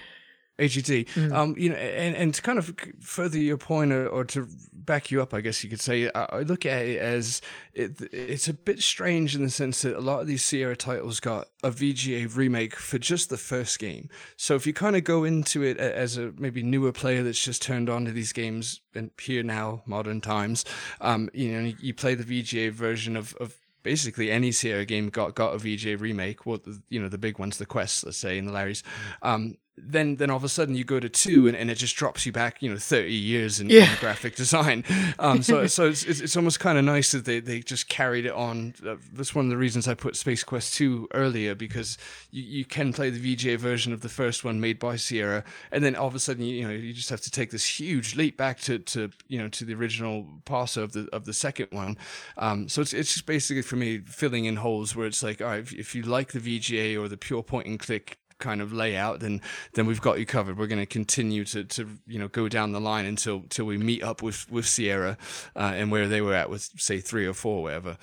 [0.59, 1.07] AGD.
[1.07, 1.33] Mm.
[1.33, 5.11] Um, you know, and, and to kind of further your point, or, or to back
[5.11, 7.41] you up, I guess you could say, I, I look at it as
[7.73, 11.19] it, it's a bit strange in the sense that a lot of these Sierra titles
[11.19, 14.09] got a VGA remake for just the first game.
[14.37, 17.61] So if you kind of go into it as a maybe newer player that's just
[17.61, 20.63] turned on to these games and here now, modern times,
[21.01, 25.35] um, you know, you play the VGA version of, of basically any Sierra game got
[25.35, 26.45] got a VGA remake.
[26.45, 28.83] Well, the, you know, the big ones, the quests, let's say, and the Larry's.
[29.21, 31.95] Um, then, then all of a sudden you go to two, and, and it just
[31.95, 34.83] drops you back, you know, thirty years in, in graphic design.
[35.19, 38.25] Um, so, so it's, it's, it's almost kind of nice that they, they just carried
[38.25, 38.73] it on.
[38.85, 41.97] Uh, that's one of the reasons I put Space Quest two earlier because
[42.31, 45.83] you, you can play the VGA version of the first one made by Sierra, and
[45.83, 48.15] then all of a sudden you, you know you just have to take this huge
[48.15, 51.67] leap back to, to you know to the original parser of the of the second
[51.71, 51.97] one.
[52.37, 55.47] Um, so it's it's just basically for me filling in holes where it's like, all
[55.47, 58.73] right, if, if you like the VGA or the pure point and click kind of
[58.73, 59.41] layout, then
[59.73, 60.57] then we've got you covered.
[60.57, 63.77] We're going to continue to to you know go down the line until till we
[63.77, 65.17] meet up with with Sierra
[65.55, 67.97] uh, and where they were at with say three or four, whatever.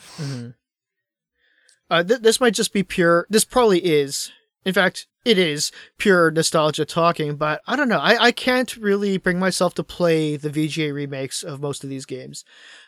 [1.91, 3.27] Uh, th- this might just be pure.
[3.29, 4.33] This probably is.
[4.65, 7.37] In fact, it is pure nostalgia talking.
[7.37, 7.99] But I don't know.
[7.99, 12.07] I, I can't really bring myself to play the VGA remakes of most of these
[12.07, 12.45] games.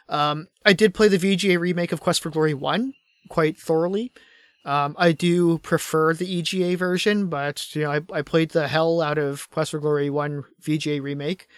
[0.09, 2.95] Um, I did play the VGA remake of Quest for Glory One
[3.29, 4.13] quite thoroughly.
[4.64, 9.03] Um, I do prefer the EGA version, but you know I, I played the hell
[9.03, 11.48] out of Quest for Glory One VGA remake.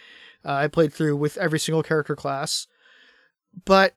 [0.44, 2.66] Uh, I played through with every single character class,
[3.64, 3.94] but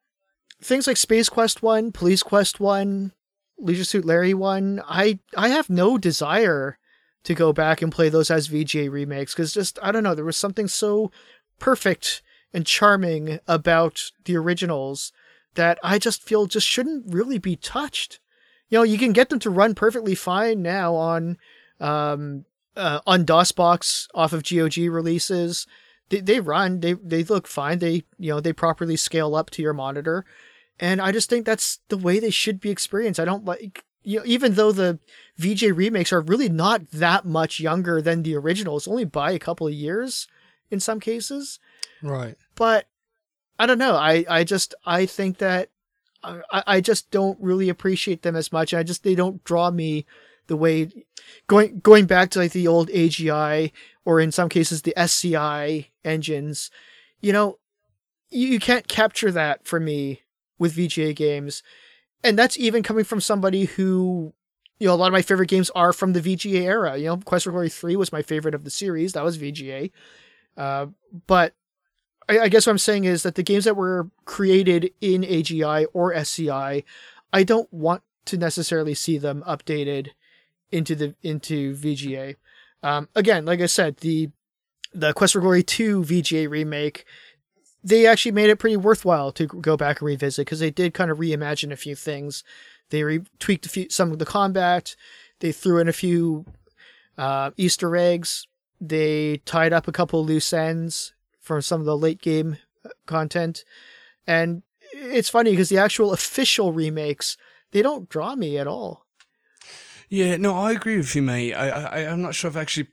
[0.61, 3.13] things like Space Quest One, Police Quest One,
[3.57, 6.77] Leisure Suit Larry One, I I have no desire
[7.23, 10.25] to go back and play those as VGA remakes because just I don't know there
[10.25, 11.11] was something so
[11.59, 12.21] perfect
[12.53, 15.11] and charming about the originals
[15.55, 18.19] that I just feel just shouldn't really be touched.
[18.69, 21.37] You know, you can get them to run perfectly fine now on
[21.79, 25.67] um uh, on DOSBox off of GOG releases.
[26.09, 27.79] They they run, they they look fine.
[27.79, 30.25] They you know, they properly scale up to your monitor.
[30.79, 33.19] And I just think that's the way they should be experienced.
[33.19, 34.99] I don't like you know, even though the
[35.37, 39.67] VGA remakes are really not that much younger than the originals, only by a couple
[39.67, 40.27] of years
[40.71, 41.59] in some cases
[42.01, 42.37] Right.
[42.55, 42.87] but
[43.57, 43.95] I don't know.
[43.95, 45.69] I, I just I think that
[46.23, 48.73] I, I just don't really appreciate them as much.
[48.73, 50.05] I just they don't draw me
[50.47, 50.89] the way
[51.47, 53.71] going going back to like the old AGI
[54.05, 56.71] or in some cases the SCI engines.
[57.21, 57.59] You know,
[58.29, 60.21] you, you can't capture that for me
[60.57, 61.63] with VGA games,
[62.23, 64.33] and that's even coming from somebody who.
[64.81, 66.95] You know, a lot of my favorite games are from the VGA era.
[66.95, 69.11] You know, Quest for Glory 3 was my favorite of the series.
[69.11, 69.91] That was VGA.
[70.55, 70.85] Uh,
[71.27, 71.53] but
[72.29, 75.87] I, I guess what I'm saying is that the games that were created in AGI
[75.93, 76.83] or SCI,
[77.33, 80.09] I don't want to necessarily see them updated
[80.71, 82.35] into the into VGA.
[82.83, 84.29] Um, again, like I said, the
[84.93, 87.05] the Quest for Glory 2 VGA remake,
[87.83, 91.11] they actually made it pretty worthwhile to go back and revisit because they did kind
[91.11, 92.43] of reimagine a few things.
[92.89, 94.95] They re- tweaked a few some of the combat.
[95.39, 96.45] They threw in a few
[97.17, 98.47] uh, Easter eggs.
[98.81, 101.13] They tied up a couple loose ends
[101.49, 103.65] from some of the late game uh, content.
[104.27, 104.61] And
[104.93, 107.37] it's funny because the actual official remakes,
[107.71, 109.07] they don't draw me at all.
[110.09, 111.53] Yeah, no, I agree with you, mate.
[111.55, 112.87] I, I, I'm not sure I've actually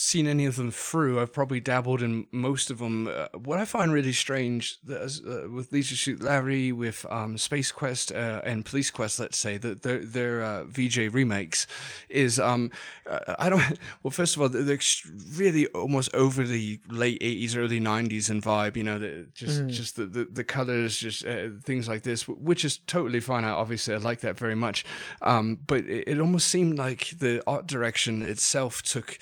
[0.00, 1.20] seen any of them through.
[1.20, 3.06] I've probably dabbled in most of them.
[3.06, 5.08] Uh, what I find really strange uh,
[5.50, 9.82] with Leisure Suit Larry, with um, Space Quest uh, and Police Quest, let's say that
[9.82, 11.66] they're, they're uh, VGA remakes,
[12.08, 12.70] is um,
[13.08, 13.60] uh, I don't.
[14.02, 14.78] Well, first of all, they're
[15.34, 18.76] really almost over the late '80s, early '90s in vibe.
[18.76, 22.64] You know, the, just just the, the the colors, just uh, things like this, which
[22.64, 23.44] is totally fine.
[23.44, 24.86] I obviously I like that very much,
[25.20, 29.18] um, but it, it almost seemed like the art direction itself took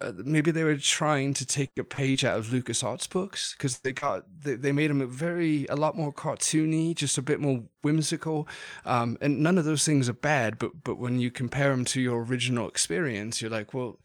[0.00, 3.92] uh, maybe they were trying to take a page out of LucasArts books because they
[3.92, 8.48] got they, they made them very a lot more cartoony, just a bit more whimsical,
[8.84, 10.58] um, and none of those things are bad.
[10.58, 13.98] But but when you compare them to your original experience, you're like, well,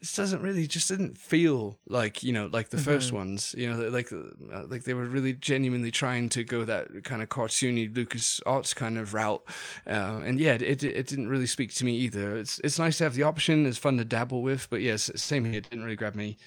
[0.00, 3.54] this doesn't really just didn't feel like you know like the first ones.
[3.56, 7.28] You know, like uh, like they were really genuinely trying to go that kind of
[7.28, 9.42] cartoony LucasArts kind of route,
[9.86, 12.36] uh, and yeah, it, it it didn't really speak to me either.
[12.36, 13.66] It's it's nice to have the option.
[13.66, 15.58] It's fun to dabble with, but yes, same here.
[15.58, 16.38] It didn't really grab me.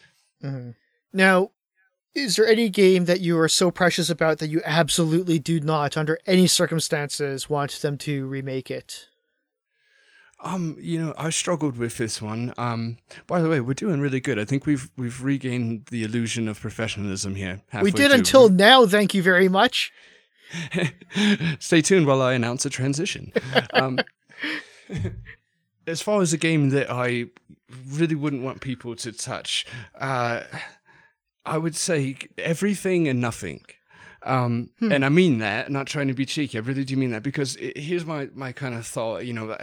[1.14, 1.52] Now,
[2.16, 5.96] is there any game that you are so precious about that you absolutely do not,
[5.96, 9.10] under any circumstances, want them to remake it?
[10.44, 12.54] Um, you know, I struggled with this one.
[12.58, 14.38] Um, by the way, we're doing really good.
[14.38, 17.62] I think we've we've regained the illusion of professionalism here.
[17.82, 18.20] We did through.
[18.20, 18.86] until now.
[18.86, 19.94] Thank you very much.
[21.60, 23.32] Stay tuned while I announce a transition.
[23.74, 24.00] Um,
[25.88, 27.26] as far as a game that I
[27.90, 29.66] really wouldn't want people to touch,
[30.00, 30.42] uh,
[31.46, 33.66] I would say everything and nothing.
[34.22, 34.92] Um, hmm.
[34.92, 36.58] And I mean that, not trying to be cheeky.
[36.58, 39.26] I really do mean that because it, here's my, my kind of thought.
[39.26, 39.58] You know,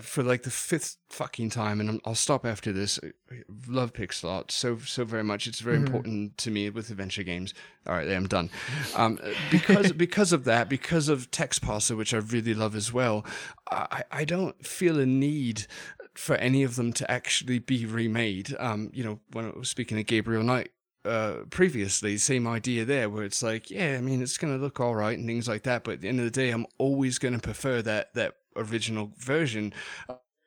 [0.00, 2.98] for like the fifth fucking time, and I'll stop after this.
[3.30, 3.36] I
[3.66, 5.46] love pixel art so so very much.
[5.46, 5.86] It's very mm-hmm.
[5.86, 7.54] important to me with adventure games.
[7.86, 8.50] All right, I'm done.
[8.94, 9.18] Um,
[9.50, 13.24] because because of that, because of text parser, which I really love as well.
[13.70, 15.66] I I don't feel a need
[16.14, 18.54] for any of them to actually be remade.
[18.58, 20.72] Um, you know, when I was speaking to Gabriel Knight
[21.04, 24.80] uh, previously, same idea there, where it's like, yeah, I mean, it's going to look
[24.80, 27.18] all right and things like that, but at the end of the day, I'm always
[27.18, 29.72] going to prefer that that original version.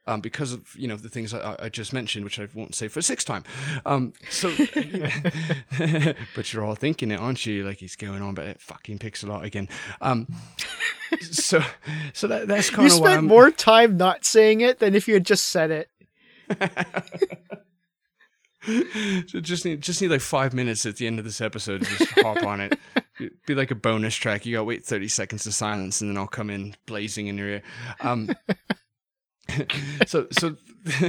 [0.08, 2.88] Um, because of you know the things I, I, just mentioned, which I won't say
[2.88, 3.44] for a sixth time.
[3.86, 4.50] Um, so,
[6.36, 7.64] but you're all thinking it, aren't you?
[7.64, 9.70] Like he's going on about that fucking pixel art again.
[10.02, 10.28] Um,
[11.22, 11.62] so,
[12.14, 12.94] so that, that's kind of.
[12.94, 15.90] You spent more time not saying it than if you had just said it.
[19.28, 21.98] so just need just need like five minutes at the end of this episode to
[21.98, 22.80] just hop on it.
[23.46, 24.46] Be like a bonus track.
[24.46, 27.38] You got to wait thirty seconds of silence, and then I'll come in blazing in
[27.38, 27.62] your ear.
[28.02, 28.30] Um,
[30.06, 30.56] so so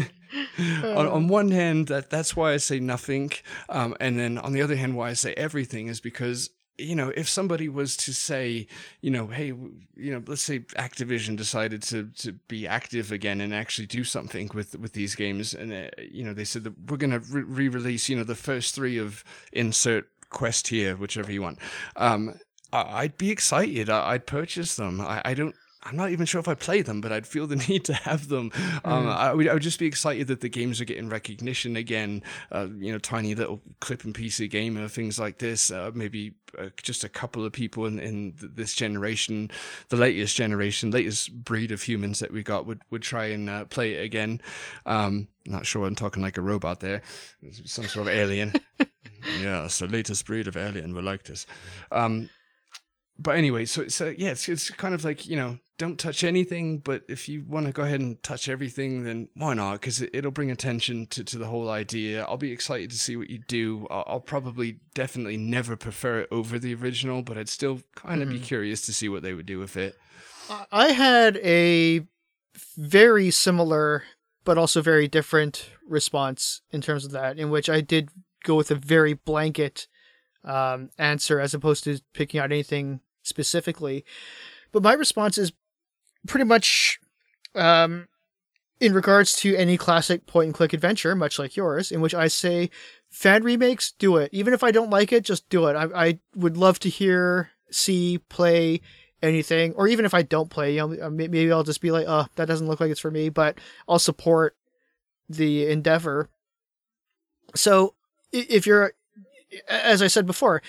[0.59, 3.33] on, on, one hand, that that's why I say nothing,
[3.69, 7.13] um, and then on the other hand, why I say everything is because you know,
[7.15, 8.67] if somebody was to say,
[9.03, 13.55] you know, hey, you know, let's say Activision decided to to be active again and
[13.55, 16.97] actually do something with with these games, and uh, you know, they said that we're
[16.97, 21.43] going to re release, you know, the first three of insert quest here, whichever you
[21.43, 21.59] want.
[21.97, 22.35] Um,
[22.73, 23.91] I'd be excited.
[23.91, 25.01] I'd purchase them.
[25.01, 25.55] I, I don't
[25.85, 28.29] I'm not even sure if I play them, but I'd feel the need to have
[28.29, 28.51] them.
[28.51, 28.87] Mm.
[28.91, 32.23] Um, I, would, I, would, just be excited that the games are getting recognition again.
[32.51, 35.71] Uh, you know, tiny little clip and PC gamer, things like this.
[35.71, 39.51] Uh, maybe uh, just a couple of people in, in this generation,
[39.89, 43.65] the latest generation, latest breed of humans that we got would, would try and uh,
[43.65, 44.41] play it again.
[44.87, 47.03] Um, not sure I'm talking like a robot there,
[47.65, 48.53] some sort of alien.
[49.41, 50.95] yeah, it's the latest breed of alien.
[50.95, 51.47] We like this.
[51.91, 52.31] Um,
[53.19, 56.79] but anyway, so so yeah, it's, it's kind of like you know, don't touch anything.
[56.79, 59.75] But if you want to go ahead and touch everything, then why not?
[59.81, 62.25] Because it, will bring attention to, to the whole idea.
[62.25, 63.87] I'll be excited to see what you do.
[63.91, 68.29] I'll, I'll probably definitely never prefer it over the original, but I'd still kind of
[68.29, 68.39] mm-hmm.
[68.39, 69.97] be curious to see what they would do with it.
[70.71, 72.07] I had a
[72.77, 74.05] very similar,
[74.45, 78.11] but also very different response in terms of that, in which I did
[78.43, 79.87] go with a very blanket
[80.45, 84.05] um, answer as opposed to picking out anything specifically.
[84.73, 85.53] But my response is
[86.27, 86.99] pretty much
[87.55, 88.09] um,
[88.81, 92.29] in regards to any classic point and click adventure, much like yours, in which I
[92.29, 92.71] say,
[93.11, 94.31] fan remakes, do it.
[94.33, 95.75] Even if I don't like it, just do it.
[95.75, 98.81] I, I would love to hear, see, play
[99.23, 102.27] anything, or even if I don't play, you know, maybe I'll just be like, oh,
[102.35, 104.57] that doesn't look like it's for me, but I'll support
[105.29, 106.29] the endeavor.
[107.55, 107.95] So
[108.33, 108.95] if you're
[109.69, 110.63] as I said before,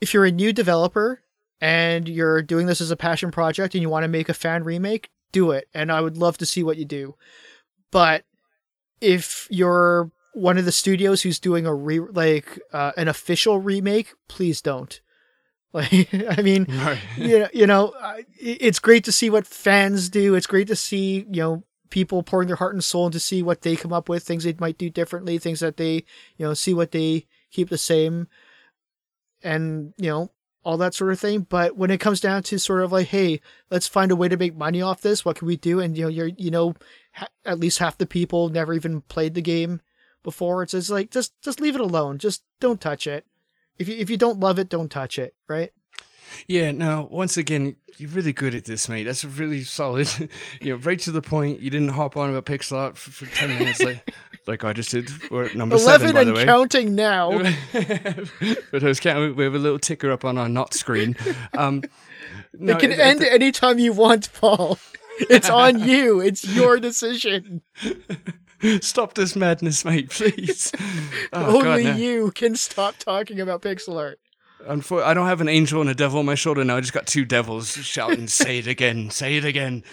[0.00, 1.22] if you're a new developer
[1.60, 4.64] and you're doing this as a passion project and you want to make a fan
[4.64, 5.68] remake, do it.
[5.74, 7.14] And I would love to see what you do.
[7.90, 8.24] But
[9.00, 14.14] if you're one of the studios who's doing a re like uh, an official remake,
[14.28, 15.00] please don't.
[15.72, 16.98] Like, I mean, right.
[17.16, 17.94] you know, you know,
[18.36, 20.34] it's great to see what fans do.
[20.34, 23.62] It's great to see, you know, people pouring their heart and soul into see what
[23.62, 26.04] they come up with, things they might do differently, things that they,
[26.36, 28.28] you know, see what they keep the same
[29.42, 30.30] and you know
[30.62, 31.46] all that sort of thing.
[31.48, 34.36] But when it comes down to sort of like hey let's find a way to
[34.36, 35.80] make money off this what can we do?
[35.80, 36.74] And you know you're you know
[37.12, 39.80] ha- at least half the people never even played the game
[40.22, 40.62] before.
[40.62, 42.18] It's just like just just leave it alone.
[42.18, 43.26] Just don't touch it.
[43.78, 45.72] If you if you don't love it don't touch it right
[46.46, 49.04] yeah, now once again, you're really good at this, mate.
[49.04, 50.08] That's really solid.
[50.60, 51.60] you know, right to the point.
[51.60, 54.14] You didn't hop on about pixel art for, for 10 minutes like,
[54.46, 55.10] like I just did.
[55.32, 56.44] At number 11 seven, by the way.
[56.44, 57.30] counting now.
[57.72, 61.16] but I was counting, we have a little ticker up on our not screen.
[61.56, 61.82] Um,
[62.54, 64.78] no, it can it, end it, anytime you want, Paul.
[65.28, 66.20] It's on you.
[66.20, 67.60] It's your decision.
[68.80, 70.72] Stop this madness, mate, please.
[71.32, 71.96] Oh, Only God, no.
[71.96, 74.18] you can stop talking about pixel art.
[74.68, 76.76] Unfor- I don't have an angel and a devil on my shoulder now.
[76.76, 79.10] I just got two devils shouting, "Say it again!
[79.10, 79.84] Say it again!"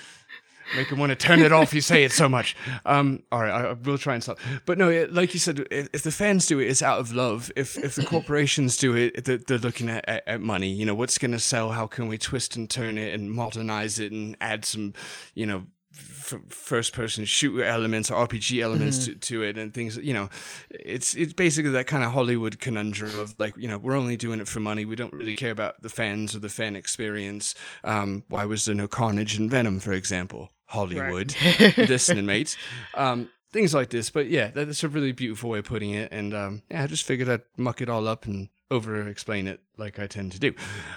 [0.76, 1.74] Make him want to turn it off.
[1.74, 2.56] You say it so much.
[2.86, 4.38] Um, all right, I, I will try and stop.
[4.66, 7.52] But no, like you said, if, if, the fans do it, it's out of love.
[7.56, 10.70] If if the corporations do it, they're, they're looking at, at, at, money.
[10.70, 11.72] You know, what's going to sell?
[11.72, 14.94] How can we twist and turn it and modernize it and add some,
[15.36, 15.64] you know,
[15.98, 19.14] f- first person shooter elements or RPG elements Mm-hmm.
[19.14, 20.30] to, to it and things you know
[20.70, 24.40] it's it's basically that kind of Hollywood conundrum of like you know we're only doing
[24.40, 24.86] it for money.
[24.86, 27.56] We don't really care about the fans or the fan experience.
[27.84, 30.52] Um, why was there no Carnage and Venom for example?
[30.66, 31.34] Hollywood.
[31.78, 32.58] Listening mates.
[32.94, 34.10] Um, things like this.
[34.10, 36.12] But yeah that's a really beautiful way of putting it.
[36.12, 39.62] And um, yeah I just figured I'd muck it all up and over explain it
[39.78, 40.54] like I tend to do.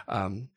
[0.09, 0.49] Um,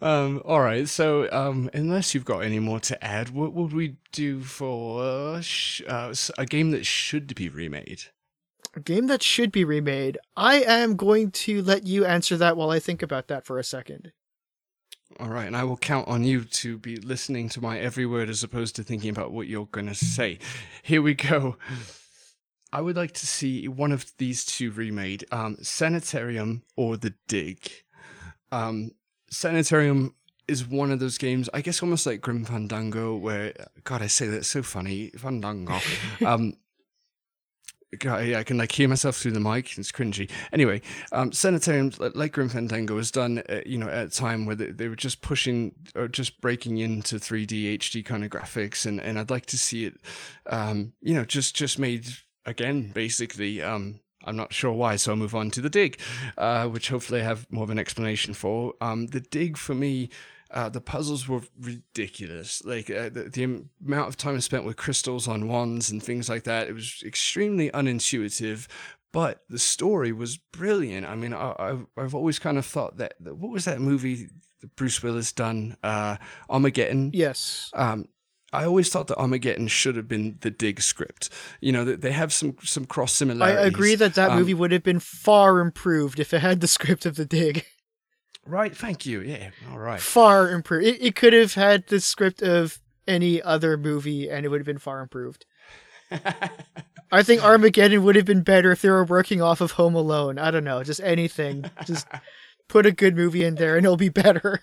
[0.00, 3.96] um, all right, so um, unless you've got any more to add, what would we
[4.12, 8.04] do for uh, sh- uh, a game that should be remade?
[8.74, 10.18] A game that should be remade.
[10.36, 13.64] I am going to let you answer that while I think about that for a
[13.64, 14.12] second.
[15.20, 18.30] All right, and I will count on you to be listening to my every word
[18.30, 20.38] as opposed to thinking about what you're going to say.
[20.82, 21.58] Here we go.
[22.72, 27.70] I would like to see one of these two remade um, Sanitarium or The Dig.
[28.50, 28.92] Um,
[29.30, 30.14] Sanitarium
[30.48, 33.52] is one of those games, I guess almost like Grim Fandango, where,
[33.84, 35.10] God, I say that so funny.
[35.10, 35.78] Fandango.
[36.26, 36.54] um,
[37.98, 39.76] God, I can like hear myself through the mic.
[39.76, 40.30] It's cringy.
[40.50, 40.80] Anyway,
[41.12, 44.70] um, Sanitarium, like Grim Fandango, was done, uh, you know, at a time where they,
[44.70, 49.18] they were just pushing or just breaking into 3D HD kind of graphics, and, and
[49.18, 50.00] I'd like to see it,
[50.46, 52.06] um, you know, just just made
[52.46, 53.62] again, basically.
[53.62, 55.98] Um, I'm not sure why, so I'll move on to the dig,
[56.38, 58.74] uh, which hopefully I have more of an explanation for.
[58.80, 60.10] Um, the dig for me.
[60.50, 62.62] Uh, the puzzles were ridiculous.
[62.62, 63.44] Like uh, the, the
[63.84, 67.02] amount of time I spent with crystals on wands and things like that, it was
[67.06, 68.66] extremely unintuitive.
[69.12, 71.06] But the story was brilliant.
[71.06, 74.28] I mean, I, I've, I've always kind of thought that, that what was that movie
[74.60, 75.76] that Bruce Willis done?
[75.82, 76.16] Uh,
[76.50, 77.10] Armageddon.
[77.14, 77.70] Yes.
[77.74, 78.08] Um,
[78.52, 81.30] I always thought that Armageddon should have been the dig script.
[81.60, 83.64] You know, that they have some some cross similarities.
[83.64, 86.66] I agree that that Um, movie would have been far improved if it had the
[86.68, 87.64] script of The Dig.
[88.44, 88.76] Right.
[88.76, 89.20] Thank you.
[89.20, 89.50] Yeah.
[89.70, 90.00] All right.
[90.00, 90.84] Far improved.
[90.84, 94.66] It, it could have had the script of any other movie and it would have
[94.66, 95.46] been far improved.
[97.12, 100.40] I think Armageddon would have been better if they were working off of Home Alone.
[100.40, 101.70] I don't know, just anything.
[101.86, 102.08] Just
[102.68, 104.58] put a good movie in there and it'll be better.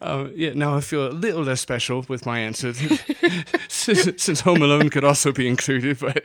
[0.00, 2.72] Um, yeah, now I feel a little less special with my answer,
[3.68, 5.98] since, since Home Alone could also be included.
[5.98, 6.24] But,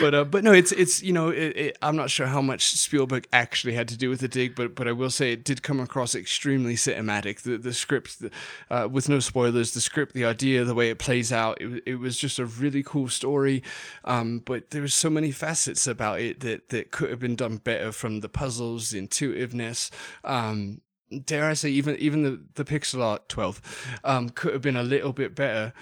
[0.00, 2.68] but, uh, but no, it's it's you know, it, it, I'm not sure how much
[2.68, 5.62] Spielberg actually had to do with the dig, but but I will say it did
[5.62, 7.42] come across extremely cinematic.
[7.42, 8.30] The the script, the,
[8.70, 11.96] uh, with no spoilers, the script, the idea, the way it plays out, it, it
[11.96, 13.62] was just a really cool story.
[14.04, 17.58] Um, but there was so many facets about it that that could have been done
[17.58, 19.90] better, from the puzzles, the intuitiveness.
[20.24, 20.80] Um,
[21.24, 23.60] dare I say, even even the the pixel art twelve
[24.04, 25.72] um, could have been a little bit better.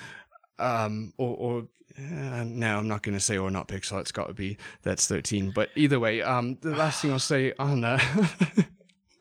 [0.59, 1.67] Um, or or
[1.99, 2.59] uh, I'm
[2.89, 4.01] not going to say or not pixel.
[4.01, 5.51] It's got to be that's thirteen.
[5.51, 8.67] But either way, um, the last thing I'll say on that.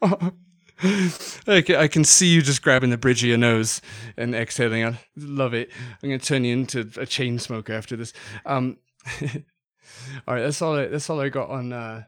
[1.48, 3.82] Okay, I can see you just grabbing the bridge of your nose
[4.18, 4.84] and exhaling.
[4.84, 5.70] I love it.
[6.02, 8.12] I'm going to turn you into a chain smoker after this.
[8.46, 8.78] Um,
[9.22, 10.76] all right, that's all.
[10.76, 12.04] I, that's all I got on uh,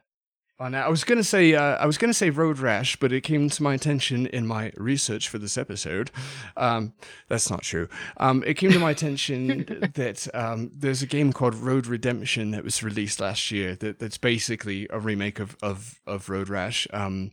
[0.59, 0.85] on that.
[0.85, 3.63] I was gonna say uh, I was gonna say road rash, but it came to
[3.63, 6.11] my attention in my research for this episode.
[6.55, 6.93] Um,
[7.27, 7.87] that's not true.
[8.17, 12.63] Um, it came to my attention that um, there's a game called Road Redemption that
[12.63, 13.75] was released last year.
[13.75, 16.87] That that's basically a remake of of of Road Rash.
[16.93, 17.31] Um,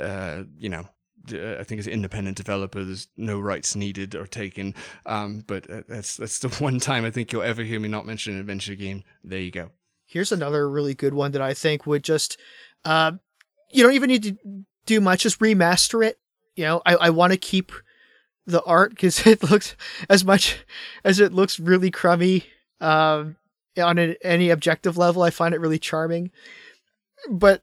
[0.00, 0.88] uh, you know.
[1.32, 2.82] uh, I think it's an independent developer.
[2.84, 4.74] There's no rights needed or taken.
[5.06, 8.06] Um, but uh, that's that's the one time I think you'll ever hear me not
[8.06, 9.04] mention an adventure game.
[9.22, 9.70] There you go.
[10.08, 12.38] Here's another really good one that I think would just,
[12.86, 13.12] uh,
[13.70, 16.18] you don't even need to do much, just remaster it.
[16.56, 17.72] You know, I, I want to keep
[18.46, 19.76] the art because it looks
[20.08, 20.64] as much
[21.04, 22.46] as it looks really crummy
[22.80, 23.36] um,
[23.76, 25.22] on any objective level.
[25.22, 26.30] I find it really charming.
[27.28, 27.62] But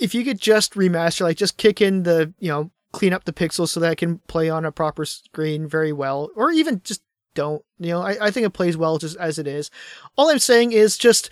[0.00, 3.32] if you could just remaster, like just kick in the, you know, clean up the
[3.32, 7.02] pixels so that it can play on a proper screen very well, or even just
[7.34, 9.70] don't, you know, I, I think it plays well just as it is.
[10.16, 11.30] All I'm saying is just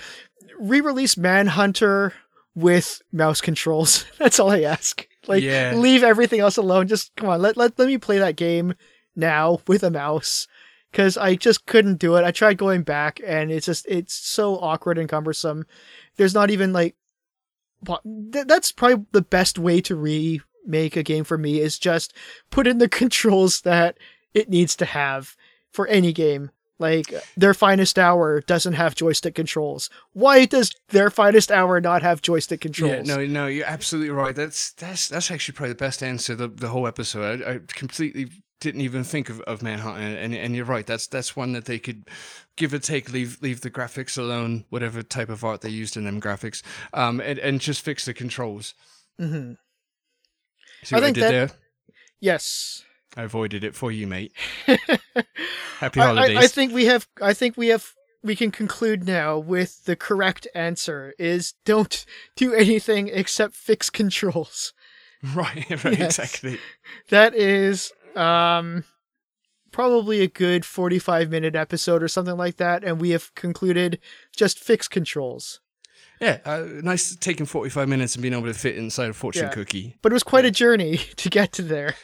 [0.58, 2.12] re-release Manhunter
[2.54, 4.04] with mouse controls.
[4.18, 5.06] That's all I ask.
[5.26, 5.74] Like Yeah.
[5.74, 6.88] leave everything else alone.
[6.88, 8.74] Just come on, let let, let me play that game
[9.16, 10.46] now with a mouse.
[10.92, 12.24] Cause I just couldn't do it.
[12.24, 15.64] I tried going back and it's just it's so awkward and cumbersome.
[16.16, 16.96] There's not even like
[18.04, 22.12] that's probably the best way to remake a game for me is just
[22.50, 23.96] put in the controls that
[24.34, 25.36] it needs to have
[25.70, 26.50] for any game.
[26.82, 29.88] Like their finest hour doesn't have joystick controls.
[30.12, 33.08] Why does their finest hour not have joystick controls?
[33.08, 34.34] Yeah, no, no, you're absolutely right.
[34.34, 37.42] That's that's that's actually probably the best answer the the whole episode.
[37.42, 38.26] I, I completely
[38.60, 40.86] didn't even think of, of Manhunt, and, and you're right.
[40.86, 42.08] That's that's one that they could
[42.56, 46.04] give or take, leave leave the graphics alone, whatever type of art they used in
[46.04, 46.62] them graphics,
[46.92, 48.74] um, and and just fix the controls.
[49.18, 49.52] hmm
[50.84, 51.50] See I what I, think did that- there?
[52.20, 52.84] Yes.
[53.16, 54.32] I avoided it for you, mate.
[54.66, 56.38] Happy I- I- holidays.
[56.38, 57.06] I, think we have.
[57.20, 57.92] I think we have.
[58.24, 62.04] We can conclude now with the correct answer: is don't
[62.36, 64.72] do anything except fix controls.
[65.34, 66.18] right, right, Yes.
[66.18, 66.58] exactly.
[67.10, 68.84] That is um
[69.72, 73.98] probably a good forty-five minute episode or something like that, and we have concluded
[74.36, 75.60] just fix controls.
[76.20, 79.50] Yeah, uh, nice taking 45 minutes and being able to fit inside a fortune Yeah.
[79.50, 79.96] cookie.
[80.02, 81.96] But it was quite a journey to get to there.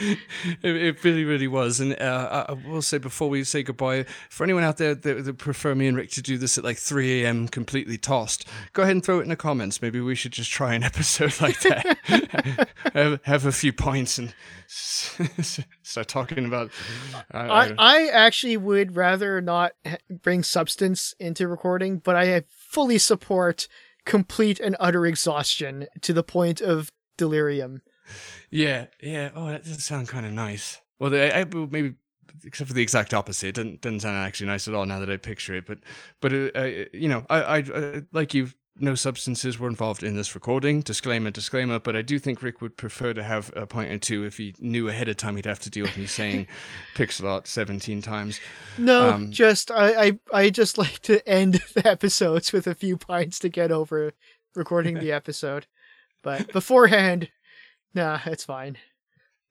[0.62, 1.80] it, it really, really was.
[1.80, 5.24] And uh, I I will say before we say goodbye, for anyone out there that,
[5.24, 7.48] that prefer me and Ric to do this at like 3 a.m.
[7.48, 9.82] completely tossed, go ahead and throw it in the comments.
[9.82, 12.68] Maybe we should just try an episode like that.
[12.94, 14.34] have, have a few points and
[14.66, 16.70] start talking about.
[17.32, 19.72] Uh, I, I actually would rather not
[20.08, 23.68] bring substance into recording, but I fully support
[24.04, 27.82] complete and utter exhaustion to the point of delirium.
[28.50, 29.30] Yeah, yeah.
[29.34, 30.80] Oh, that does sound kind of nice.
[30.98, 31.94] Well, the, I, maybe
[32.44, 33.48] except for the exact opposite.
[33.48, 35.66] It doesn't, doesn't sound actually nice at all now that I picture it.
[35.66, 35.78] But,
[36.20, 38.50] but uh, uh, you know, I, I uh, like you.
[38.82, 40.80] No substances were involved in this recording.
[40.80, 41.78] Disclaimer, disclaimer.
[41.78, 44.54] But I do think Ric would prefer to have a point or two if he
[44.58, 46.46] knew ahead of time he'd have to deal with me saying
[46.96, 48.40] pixel art 17 times.
[48.78, 52.96] No, Um, just I, I I just like to end the episodes with a few
[52.96, 54.14] pints to get over
[54.54, 55.66] recording the episode.
[56.22, 57.28] But beforehand,
[57.94, 58.76] nah, it's fine.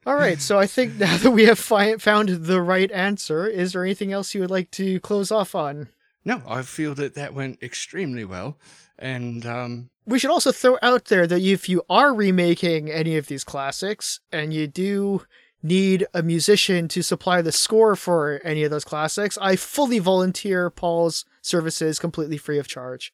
[0.06, 3.74] All right, so I think now that we have fi- found the right answer, is
[3.74, 5.90] there anything else you would like to close off on?
[6.24, 8.58] No, I feel that that went extremely well.
[8.98, 13.28] And um, We should also throw out there that if you are remaking any of
[13.28, 15.24] these classics and you do
[15.62, 20.70] need a musician to supply the score for any of those classics, I fully volunteer
[20.70, 23.14] Paul's services completely free of charge.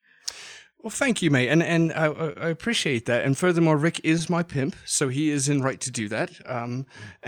[0.85, 3.25] Well, thank you, mate, and and I, I appreciate that.
[3.25, 6.39] And furthermore, Ric is my pimp, so he is in right to do that.
[6.45, 6.85] Um,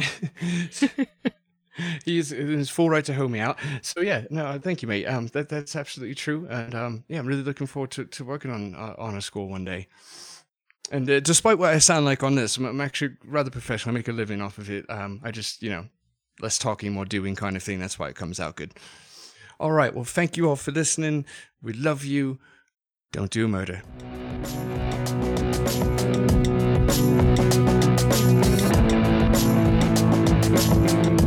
[2.05, 3.58] he is in his full right to hoe me out.
[3.82, 5.08] So yeah, no, thank you, mate.
[5.08, 8.51] Um, that that's absolutely true, and um, yeah, I'm really looking forward to, to working
[8.51, 9.88] on uh, on a score one day.
[10.91, 13.95] And uh, despite what I sound like on this, I'm, I'm actually rather professional.
[13.95, 14.86] I make a living off of it.
[14.88, 15.88] Um, I just you know,
[16.41, 17.80] less talking, more doing kind of thing.
[17.80, 18.76] That's why it comes out good.
[19.60, 19.95] All right.
[19.95, 21.26] Well, thank you all for listening.
[21.60, 22.38] We love you.
[23.12, 23.84] Don't do murder.
[30.88, 31.22] Thank